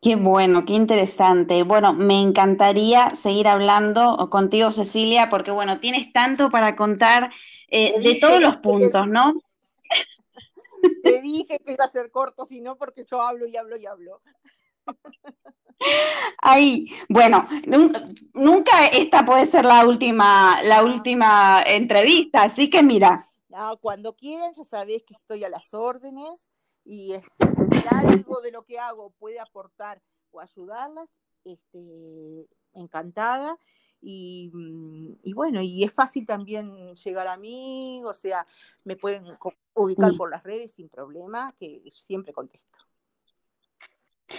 Qué 0.00 0.14
bueno, 0.14 0.64
qué 0.64 0.74
interesante. 0.74 1.62
Bueno, 1.62 1.92
me 1.92 2.20
encantaría 2.20 3.16
seguir 3.16 3.48
hablando 3.48 4.30
contigo, 4.30 4.70
Cecilia, 4.70 5.28
porque 5.28 5.50
bueno, 5.50 5.80
tienes 5.80 6.12
tanto 6.12 6.50
para 6.50 6.76
contar 6.76 7.32
eh, 7.68 8.00
de 8.00 8.14
todos 8.16 8.40
los 8.40 8.58
puntos, 8.58 9.08
¿no? 9.08 9.34
Te 11.02 11.20
dije 11.22 11.58
que 11.58 11.72
iba 11.72 11.84
a 11.84 11.88
ser 11.88 12.10
corto, 12.10 12.44
si 12.44 12.60
no, 12.60 12.76
porque 12.76 13.04
yo 13.04 13.20
hablo 13.20 13.46
y 13.46 13.56
hablo 13.56 13.76
y 13.76 13.86
hablo. 13.86 14.20
Ay, 16.42 16.86
bueno, 17.08 17.46
nunca 18.34 18.86
esta 18.88 19.24
puede 19.24 19.46
ser 19.46 19.64
la 19.64 19.86
última, 19.86 20.60
la 20.62 20.82
última 20.82 21.62
entrevista, 21.66 22.44
así 22.44 22.70
que 22.70 22.82
mira. 22.82 23.28
cuando 23.80 24.14
quieran, 24.14 24.52
ya 24.54 24.64
sabéis 24.64 25.04
que 25.04 25.14
estoy 25.14 25.44
a 25.44 25.48
las 25.48 25.72
órdenes 25.74 26.48
y 26.84 27.12
este, 27.12 27.46
si 27.72 27.88
algo 27.90 28.40
de 28.40 28.52
lo 28.52 28.64
que 28.64 28.78
hago 28.78 29.10
puede 29.18 29.40
aportar 29.40 30.00
o 30.30 30.40
ayudarlas, 30.40 31.08
este, 31.44 32.46
encantada. 32.74 33.58
Y, 34.00 34.52
y, 35.22 35.32
bueno, 35.32 35.60
y 35.62 35.82
es 35.82 35.92
fácil 35.92 36.26
también 36.26 36.94
llegar 36.94 37.26
a 37.26 37.36
mí, 37.36 38.02
o 38.04 38.12
sea, 38.12 38.46
me 38.84 38.94
pueden 38.94 39.24
ubicar 39.74 40.12
por 40.16 40.30
las 40.30 40.44
redes 40.44 40.74
sin 40.74 40.88
problema, 40.88 41.52
que 41.58 41.82
siempre 41.90 42.32
contesto. 42.32 42.85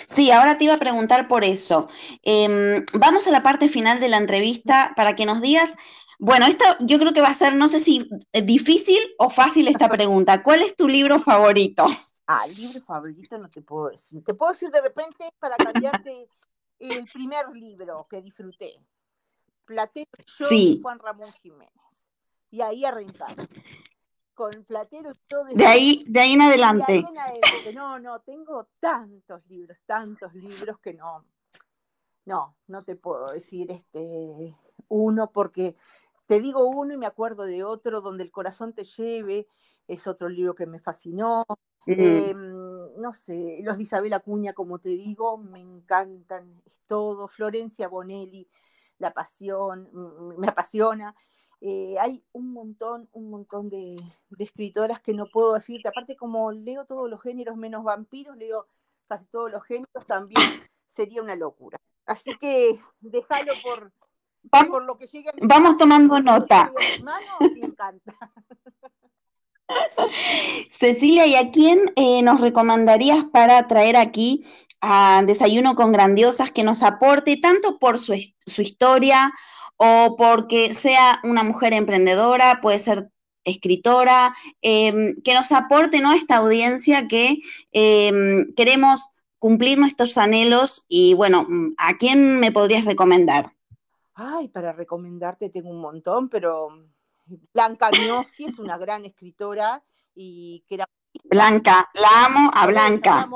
Sí, 0.08 0.32
ahora 0.32 0.58
te 0.58 0.64
iba 0.64 0.74
a 0.74 0.80
preguntar 0.80 1.28
por 1.28 1.44
eso. 1.44 1.90
Em, 2.24 2.86
vamos 2.94 3.28
a 3.28 3.32
la 3.32 3.44
parte 3.44 3.68
final 3.68 4.00
de 4.00 4.08
la 4.08 4.18
entrevista 4.18 4.94
para 4.96 5.16
que 5.16 5.26
nos 5.26 5.42
digas, 5.42 5.76
bueno, 6.18 6.46
esto 6.48 6.64
yo 6.80 6.98
creo 6.98 7.14
que 7.14 7.22
va 7.22 7.28
a 7.28 7.34
ser, 7.34 7.56
no 7.56 7.68
sé 7.68 7.82
si 7.82 8.08
eh, 8.32 8.42
difícil 8.42 9.00
o 9.20 9.30
fácil 9.30 9.68
esta 9.68 9.90
pregunta. 9.90 10.44
¿Cuál 10.44 10.62
es 10.62 10.76
tu 10.76 10.88
libro 10.88 11.20
favorito? 11.20 11.86
Ah, 12.26 12.46
libro 12.48 12.80
favorito 12.86 13.38
no 13.38 13.50
te 13.50 13.62
puedo 13.62 13.90
decir. 13.90 14.24
Te 14.24 14.34
puedo 14.34 14.54
decir 14.54 14.72
de 14.72 14.82
repente 14.82 15.30
para 15.40 15.58
cambiarte 15.58 16.30
el 16.80 17.06
primer 17.12 17.50
libro 17.50 18.08
que 18.10 18.22
disfruté. 18.22 18.80
Platero 19.66 20.10
yo 20.38 20.48
y 20.52 20.80
Juan 20.82 21.00
Ramón 21.00 21.30
Jiménez. 21.42 21.72
Y 22.50 22.62
ahí 22.62 22.86
arrancamos. 22.86 23.46
Con 24.38 24.52
Platero 24.68 25.10
y 25.10 25.28
todo. 25.28 25.46
De 25.46 25.66
ahí, 25.66 26.06
de 26.08 26.20
ahí 26.20 26.34
en 26.34 26.42
adelante. 26.42 27.04
No, 27.74 27.98
no, 27.98 28.20
tengo 28.20 28.68
tantos 28.80 29.44
libros, 29.48 29.80
tantos 29.88 30.32
libros 30.36 30.78
que 30.78 30.94
no. 30.94 31.26
No, 32.26 32.56
no 32.68 32.84
te 32.84 32.96
puedo 32.96 33.32
decir 33.32 33.72
este 33.72 34.56
uno 34.90 35.32
porque 35.32 35.76
te 36.28 36.40
digo 36.40 36.68
uno 36.68 36.94
y 36.94 36.98
me 36.98 37.08
acuerdo 37.08 37.46
de 37.46 37.64
otro, 37.64 38.00
donde 38.02 38.24
el 38.24 38.32
corazón 38.32 38.74
te 38.74 38.84
lleve, 38.84 39.48
es 39.88 40.06
otro 40.06 40.30
libro 40.30 40.54
que 40.54 40.68
me 40.68 40.80
fascinó. 40.80 41.44
Em, 41.88 42.94
no 43.02 43.14
sé, 43.14 43.62
los 43.64 43.78
de 43.78 43.84
Isabel 43.84 44.14
Acuña, 44.14 44.54
como 44.54 44.78
te 44.78 44.90
digo, 44.90 45.40
me 45.40 45.62
encantan, 45.62 46.62
es 46.64 46.78
todo. 46.86 47.28
Florencia 47.28 47.88
Bonelli, 47.88 48.48
La 49.00 49.14
Pasión, 49.14 49.90
me 50.38 50.48
apasiona. 50.48 51.16
Eh, 51.62 51.96
hay 52.00 52.24
un 52.34 52.54
montón, 52.54 53.10
un 53.14 53.30
montón 53.30 53.70
de, 53.70 53.96
escritoras 54.38 55.00
que 55.00 55.14
no 55.14 55.28
puedo 55.28 55.54
decirte. 55.54 55.90
Aparte, 55.90 56.16
como 56.16 56.52
leo 56.52 56.86
todos 56.86 57.10
los 57.10 57.22
géneros 57.22 57.58
menos 57.58 57.84
vampiros, 57.84 58.38
leo 58.38 58.68
casi 59.08 59.26
todos 59.28 59.52
los 59.52 59.64
géneros, 59.64 60.06
también 60.06 60.42
sería 60.88 61.22
una 61.22 61.36
locura. 61.36 61.80
Así 62.06 62.36
que 62.38 62.80
déjalo 63.00 63.54
por, 63.64 63.92
vamos, 64.44 64.84
lo 64.86 64.98
que 64.98 65.08
llegue 65.08 65.32
Vamos 65.42 65.78
tomando 65.78 66.20
nota. 66.20 66.72
me 67.54 67.66
encanta. 67.66 68.16
Cecilia, 70.72 71.26
¿y 71.28 71.36
a 71.36 71.52
quién 71.52 71.92
eh, 71.96 72.22
nos 72.22 72.42
recomendarías 72.42 73.26
para 73.26 73.68
traer 73.68 73.98
aquí 73.98 74.46
a 74.82 75.24
Desayuno 75.26 75.76
con 75.76 75.92
Grandiosas 75.92 76.52
que 76.52 76.64
nos 76.64 76.84
aporte 76.84 77.38
tanto 77.38 77.80
por 77.80 78.00
su, 78.00 78.14
historia 78.14 79.34
o 79.78 80.16
porque 80.18 80.74
sea 80.74 81.20
una 81.24 81.44
mujer 81.44 81.74
emprendedora, 81.74 82.60
puede 82.62 82.80
ser 82.80 83.10
escritora, 83.44 84.36
em, 84.62 85.16
que 85.24 85.34
nos 85.34 85.52
aporte 85.52 86.02
¿no? 86.02 86.12
esta 86.14 86.38
audiencia 86.38 87.08
que 87.08 87.42
em, 87.72 88.54
queremos 88.56 89.12
cumplir 89.40 89.78
nuestros 89.78 90.18
anhelos 90.18 90.86
y 90.90 91.14
bueno, 91.14 91.48
¿a 91.78 91.96
quién 91.98 92.40
me 92.40 92.52
podrías 92.52 92.86
recomendar? 92.86 93.54
Ay, 94.14 94.48
para 94.50 94.74
recomendarte 94.74 95.50
tengo 95.50 95.70
un 95.70 95.80
montón, 95.80 96.28
pero 96.28 96.70
Blanca 97.54 97.90
Gnossi 97.92 98.46
es 98.46 98.60
una 98.60 98.78
gran 98.78 99.06
escritora 99.06 99.84
y 100.16 100.64
que 100.68 100.76
era... 100.76 100.90
Blanca, 101.24 101.90
la 101.94 102.26
amo 102.26 102.52
a 102.54 102.68
Blanca. 102.68 103.30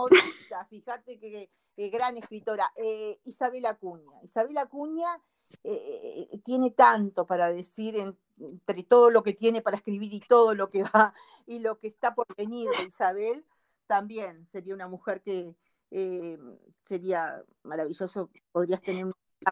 fíjate 0.70 1.20
que, 1.20 1.50
gran 1.90 2.18
escritora. 2.18 2.72
Eh, 2.76 3.20
Isabel 3.26 3.66
Acuña. 3.66 4.12
Isabel 4.24 4.58
Acuña 4.58 5.20
eh, 5.64 6.30
tiene 6.44 6.72
tanto 6.72 7.26
para 7.26 7.50
decir 7.50 7.96
entre 7.98 8.84
todo 8.84 9.10
lo 9.10 9.24
que 9.24 9.34
tiene 9.34 9.62
para 9.62 9.78
escribir 9.78 10.14
y 10.14 10.20
todo 10.20 10.54
lo 10.54 10.70
que 10.70 10.84
va 10.84 11.14
y 11.46 11.60
lo 11.60 11.80
que 11.80 11.88
está 11.88 12.14
por 12.14 12.26
venir 12.36 12.70
de 12.78 12.86
Isabel, 12.86 13.46
también 13.88 14.48
sería 14.52 14.74
una 14.74 14.88
mujer 14.88 15.22
que 15.22 15.56
eh, 15.92 16.38
sería 16.86 17.44
maravilloso, 17.64 18.30
podrías 18.52 18.82
tener 18.82 19.08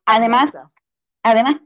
Además, 0.06 0.56
además 1.24 1.58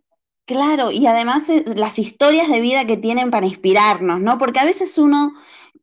Claro, 0.46 0.92
y 0.92 1.08
además 1.08 1.48
eh, 1.50 1.64
las 1.76 1.98
historias 2.00 2.50
de 2.50 2.60
vida 2.60 2.86
que 2.86 2.98
tienen 2.98 3.32
para 3.32 3.46
inspirarnos, 3.46 4.20
¿no? 4.20 4.38
Porque 4.38 4.60
a 4.60 4.66
veces 4.66 4.98
uno 4.98 5.34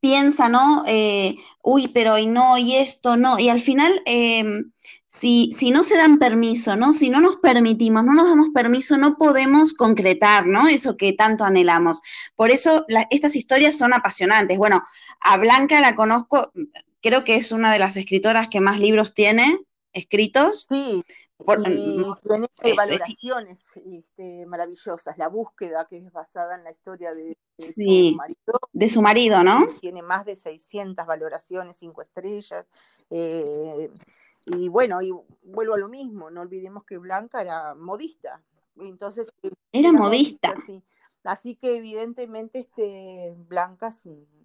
piensa, 0.00 0.48
¿no? 0.50 0.84
Eh, 0.86 1.36
uy, 1.62 1.88
pero 1.88 2.18
y 2.18 2.26
no, 2.26 2.58
y 2.58 2.76
esto 2.76 3.16
no, 3.16 3.38
y 3.38 3.48
al 3.48 3.60
final, 3.62 4.02
em, 4.04 4.70
si, 5.06 5.50
si, 5.58 5.70
no 5.70 5.82
se 5.82 5.96
dan 5.96 6.18
permiso, 6.18 6.76
¿no? 6.76 6.92
Si 6.92 7.08
no 7.10 7.20
nos 7.22 7.36
permitimos, 7.36 8.04
no 8.04 8.12
nos 8.14 8.28
damos 8.28 8.50
permiso, 8.54 8.98
no 8.98 9.16
podemos 9.16 9.72
concretar, 9.72 10.46
¿no? 10.46 10.68
Eso 10.68 10.96
que 10.96 11.14
tanto 11.14 11.44
anhelamos. 11.44 12.00
Por 12.36 12.50
eso 12.50 12.84
estas 13.10 13.36
historias 13.36 13.78
son 13.78 13.94
apasionantes. 13.94 14.58
Bueno, 14.58 14.84
a 15.20 15.38
Blanca 15.38 15.80
la 15.80 15.94
conozco, 15.96 16.52
creo 17.02 17.24
que 17.24 17.36
es 17.36 17.52
una 17.52 17.72
de 17.72 17.78
las 17.78 17.96
escritoras 17.96 18.48
que 18.48 18.60
más 18.60 18.78
libros 18.78 19.14
tiene 19.14 19.58
escritos. 19.92 20.66
Sí, 20.68 21.04
y 21.38 21.44
tiene 21.44 22.48
valoraciones 22.76 23.64
este, 23.74 24.46
maravillosas. 24.46 25.18
La 25.18 25.28
búsqueda, 25.28 25.86
que 25.88 25.98
es 25.98 26.12
basada 26.12 26.56
en 26.56 26.64
la 26.64 26.70
historia 26.70 27.10
de, 27.10 27.36
su 27.58 28.16
marido. 28.16 28.60
De 28.72 28.88
su 28.88 29.02
marido, 29.02 29.42
¿no? 29.42 29.66
Tiene 29.80 30.02
más 30.02 30.24
de 30.24 30.36
600 30.36 31.06
valoraciones, 31.06 31.76
cinco 31.76 32.02
estrellas. 32.02 32.66
Eh, 33.10 33.90
y 34.46 34.68
bueno, 34.68 35.02
y 35.02 35.12
vuelvo 35.42 35.74
a 35.74 35.78
lo 35.78 35.88
mismo, 35.88 36.30
no 36.30 36.40
olvidemos 36.42 36.84
que 36.84 36.98
Blanca 36.98 37.42
era 37.42 37.74
modista. 37.74 38.42
Entonces, 38.76 39.32
eh, 39.42 39.50
era, 39.72 39.92
modista. 39.92 40.54
Así 41.24 41.56
que 41.56 41.76
evidentemente 41.76 42.60
este, 42.60 43.34
Blanca 43.36 43.88
es 43.88 44.02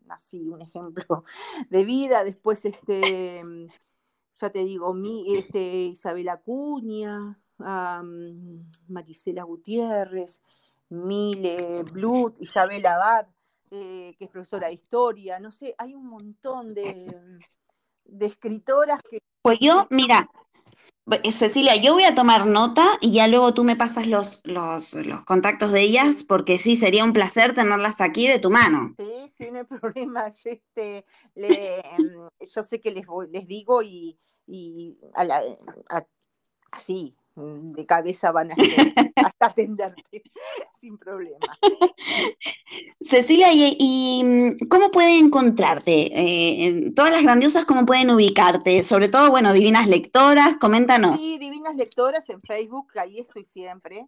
así 0.10 0.50
un 0.50 0.62
ejemplo 0.62 1.24
de 1.70 1.84
vida. 1.86 2.24
Después 2.24 2.66
este 2.66 3.44
ya 4.42 4.50
te 4.50 4.64
digo, 4.64 4.94
mi, 4.94 5.36
este, 5.36 5.86
Isabel 5.86 6.30
Acuña, 6.30 7.40
Marisela 8.88 9.44
Gutiérrez, 9.44 10.42
Mile 10.90 11.84
Blut, 11.94 12.40
Isabel 12.42 12.86
Abad, 12.86 13.28
eh, 13.72 14.16
que 14.18 14.26
es 14.26 14.32
profesora 14.32 14.68
de 14.68 14.74
historia, 14.74 15.40
no 15.40 15.52
sé, 15.52 15.74
hay 15.78 15.94
un 15.94 16.08
montón 16.08 16.74
de, 16.74 17.40
de 18.06 18.26
escritoras 18.26 19.02
que... 19.10 19.20
Pues 19.42 19.60
yo, 19.60 19.88
mira, 19.90 20.30
Cecilia, 21.32 21.76
yo 21.76 21.94
voy 21.94 22.04
a 22.04 22.16
tomar 22.16 22.48
nota 22.48 22.84
y 23.00 23.12
ya 23.12 23.28
luego 23.28 23.54
tú 23.54 23.64
me 23.64 23.76
pasas 23.76 24.08
los, 24.08 24.42
los, 24.44 24.96
los, 24.96 25.24
contactos 25.24 25.72
de 25.72 25.82
ellas, 25.82 26.24
porque 26.24 26.58
sí, 26.58 26.76
sería 26.76 27.04
un 27.04 27.14
placer 27.14 27.54
tenerlas 27.54 28.02
aquí 28.02 28.28
de 28.28 28.40
tu 28.40 28.50
mano. 28.50 28.96
Sí, 28.98 29.32
sí, 29.38 29.52
no 29.52 29.60
hay 29.60 29.66
problema. 29.80 30.30
Yo, 30.30 30.50
este, 30.52 31.06
le, 31.36 31.80
em, 31.80 32.30
yo 32.40 32.64
sé 32.64 32.82
que 32.82 32.92
les, 32.92 33.06
les 33.30 33.48
digo 33.48 33.84
y, 33.84 34.18
y 34.48 34.98
a 35.14 35.24
la, 35.24 35.44
así, 36.72 37.16
de 37.36 37.86
cabeza 37.86 38.32
van 38.32 38.52
a 38.52 38.56
hasta 39.28 39.48
atenderte 39.48 40.24
sin 40.76 40.98
problema. 40.98 41.46
Cecilia, 43.02 43.50
¿y, 43.52 44.24
mm, 44.24 44.68
cómo 44.68 44.92
pueden 44.92 45.26
encontrarte? 45.26 46.12
Eh, 46.14 46.92
todas 46.96 47.12
las 47.12 47.24
grandiosas, 47.24 47.66
¿cómo 47.66 47.86
pueden 47.86 48.10
ubicarte? 48.10 48.84
Sobre 48.84 49.10
todo, 49.10 49.30
bueno, 49.32 49.52
Divinas 49.52 49.88
Lectoras, 49.88 50.56
coméntanos. 50.58 51.22
Sí, 51.22 51.38
Divinas 51.38 51.76
Lectoras 51.76 52.30
en 52.30 52.42
Facebook, 52.42 52.88
ahí 52.98 53.20
estoy 53.20 53.44
siempre. 53.44 54.08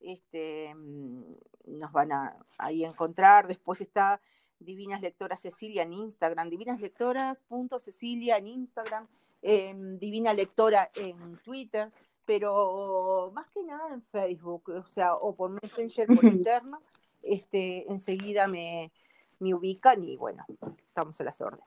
Este, 0.00 0.74
mm, 0.74 1.22
nos 1.66 1.92
van 1.92 2.12
a 2.12 2.36
ahí 2.56 2.84
encontrar. 2.84 3.48
Después 3.48 3.82
está 3.82 4.20
Divinas 4.58 5.02
Lectoras 5.02 5.40
Cecilia 5.40 5.82
en 5.82 5.92
Instagram, 5.92 6.48
divinaslectoras.cecilia 6.48 8.38
en 8.38 8.46
Instagram, 8.46 9.08
em, 9.42 9.98
Divina 9.98 10.32
Lectora 10.32 10.90
en 10.94 11.36
Twitter 11.38 11.92
pero 12.24 13.30
más 13.34 13.48
que 13.48 13.62
nada 13.62 13.92
en 13.92 14.02
Facebook, 14.02 14.68
o 14.68 14.86
sea, 14.88 15.14
o 15.14 15.34
por 15.34 15.50
Messenger, 15.50 16.06
por 16.06 16.24
interno, 16.24 16.80
este, 17.22 17.90
enseguida 17.90 18.46
me, 18.46 18.92
me 19.38 19.54
ubican 19.54 20.02
y 20.02 20.16
bueno, 20.16 20.44
estamos 20.88 21.20
a 21.20 21.24
las 21.24 21.40
órdenes. 21.40 21.66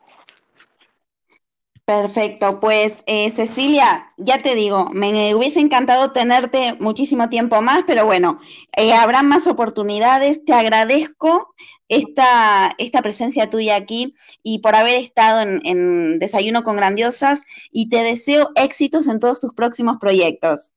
Perfecto, 1.85 2.59
pues 2.59 3.03
eh, 3.05 3.29
Cecilia, 3.29 4.11
ya 4.17 4.41
te 4.41 4.55
digo, 4.55 4.89
me 4.91 5.35
hubiese 5.35 5.59
encantado 5.59 6.11
tenerte 6.11 6.75
muchísimo 6.79 7.29
tiempo 7.29 7.61
más, 7.61 7.83
pero 7.85 8.05
bueno, 8.05 8.39
eh, 8.75 8.95
habrá 8.95 9.21
más 9.21 9.45
oportunidades. 9.45 10.43
Te 10.43 10.53
agradezco 10.53 11.53
esta, 11.87 12.71
esta 12.77 13.01
presencia 13.01 13.49
tuya 13.49 13.75
aquí 13.75 14.15
y 14.43 14.59
por 14.59 14.75
haber 14.75 14.95
estado 14.95 15.41
en, 15.41 16.19
Desayuno 16.19 16.63
con 16.63 16.75
Grandiosas 16.75 17.43
y 17.71 17.89
te 17.89 18.03
deseo 18.03 18.51
éxitos 18.55 19.07
en 19.07 19.19
todos 19.19 19.39
tus 19.39 19.53
próximos 19.53 19.97
proyectos. 19.99 20.73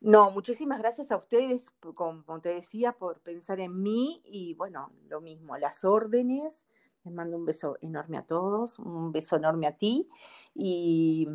No, 0.00 0.30
muchísimas 0.30 0.80
gracias 0.80 1.12
a 1.12 1.16
ustedes, 1.16 1.70
como 1.94 2.40
te 2.40 2.54
decía, 2.54 2.92
por 2.92 3.20
pensar 3.20 3.60
en 3.60 3.82
mí 3.82 4.20
y 4.24 4.54
bueno, 4.54 4.92
lo 5.08 5.20
mismo, 5.20 5.56
las 5.56 5.84
órdenes 5.84 6.64
les 7.04 7.14
mando 7.14 7.36
un 7.36 7.44
beso 7.44 7.76
enorme 7.80 8.18
a 8.18 8.22
todos, 8.22 8.78
un 8.78 9.12
beso 9.12 9.36
enorme 9.36 9.66
a 9.66 9.76
ti 9.76 10.08
y 10.54 11.28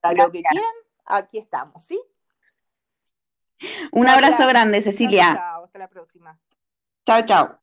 para 0.00 0.24
lo 0.24 0.32
que 0.32 0.42
quieran, 0.42 0.72
aquí 1.04 1.38
estamos, 1.38 1.84
¿sí? 1.84 2.00
Un 3.92 4.08
abrazo 4.08 4.46
grande, 4.46 4.80
Cecilia. 4.80 5.34
Chao, 5.34 5.64
hasta 5.64 5.78
la 5.78 5.88
próxima. 5.88 6.38
Chao, 7.04 7.24
chao. 7.24 7.62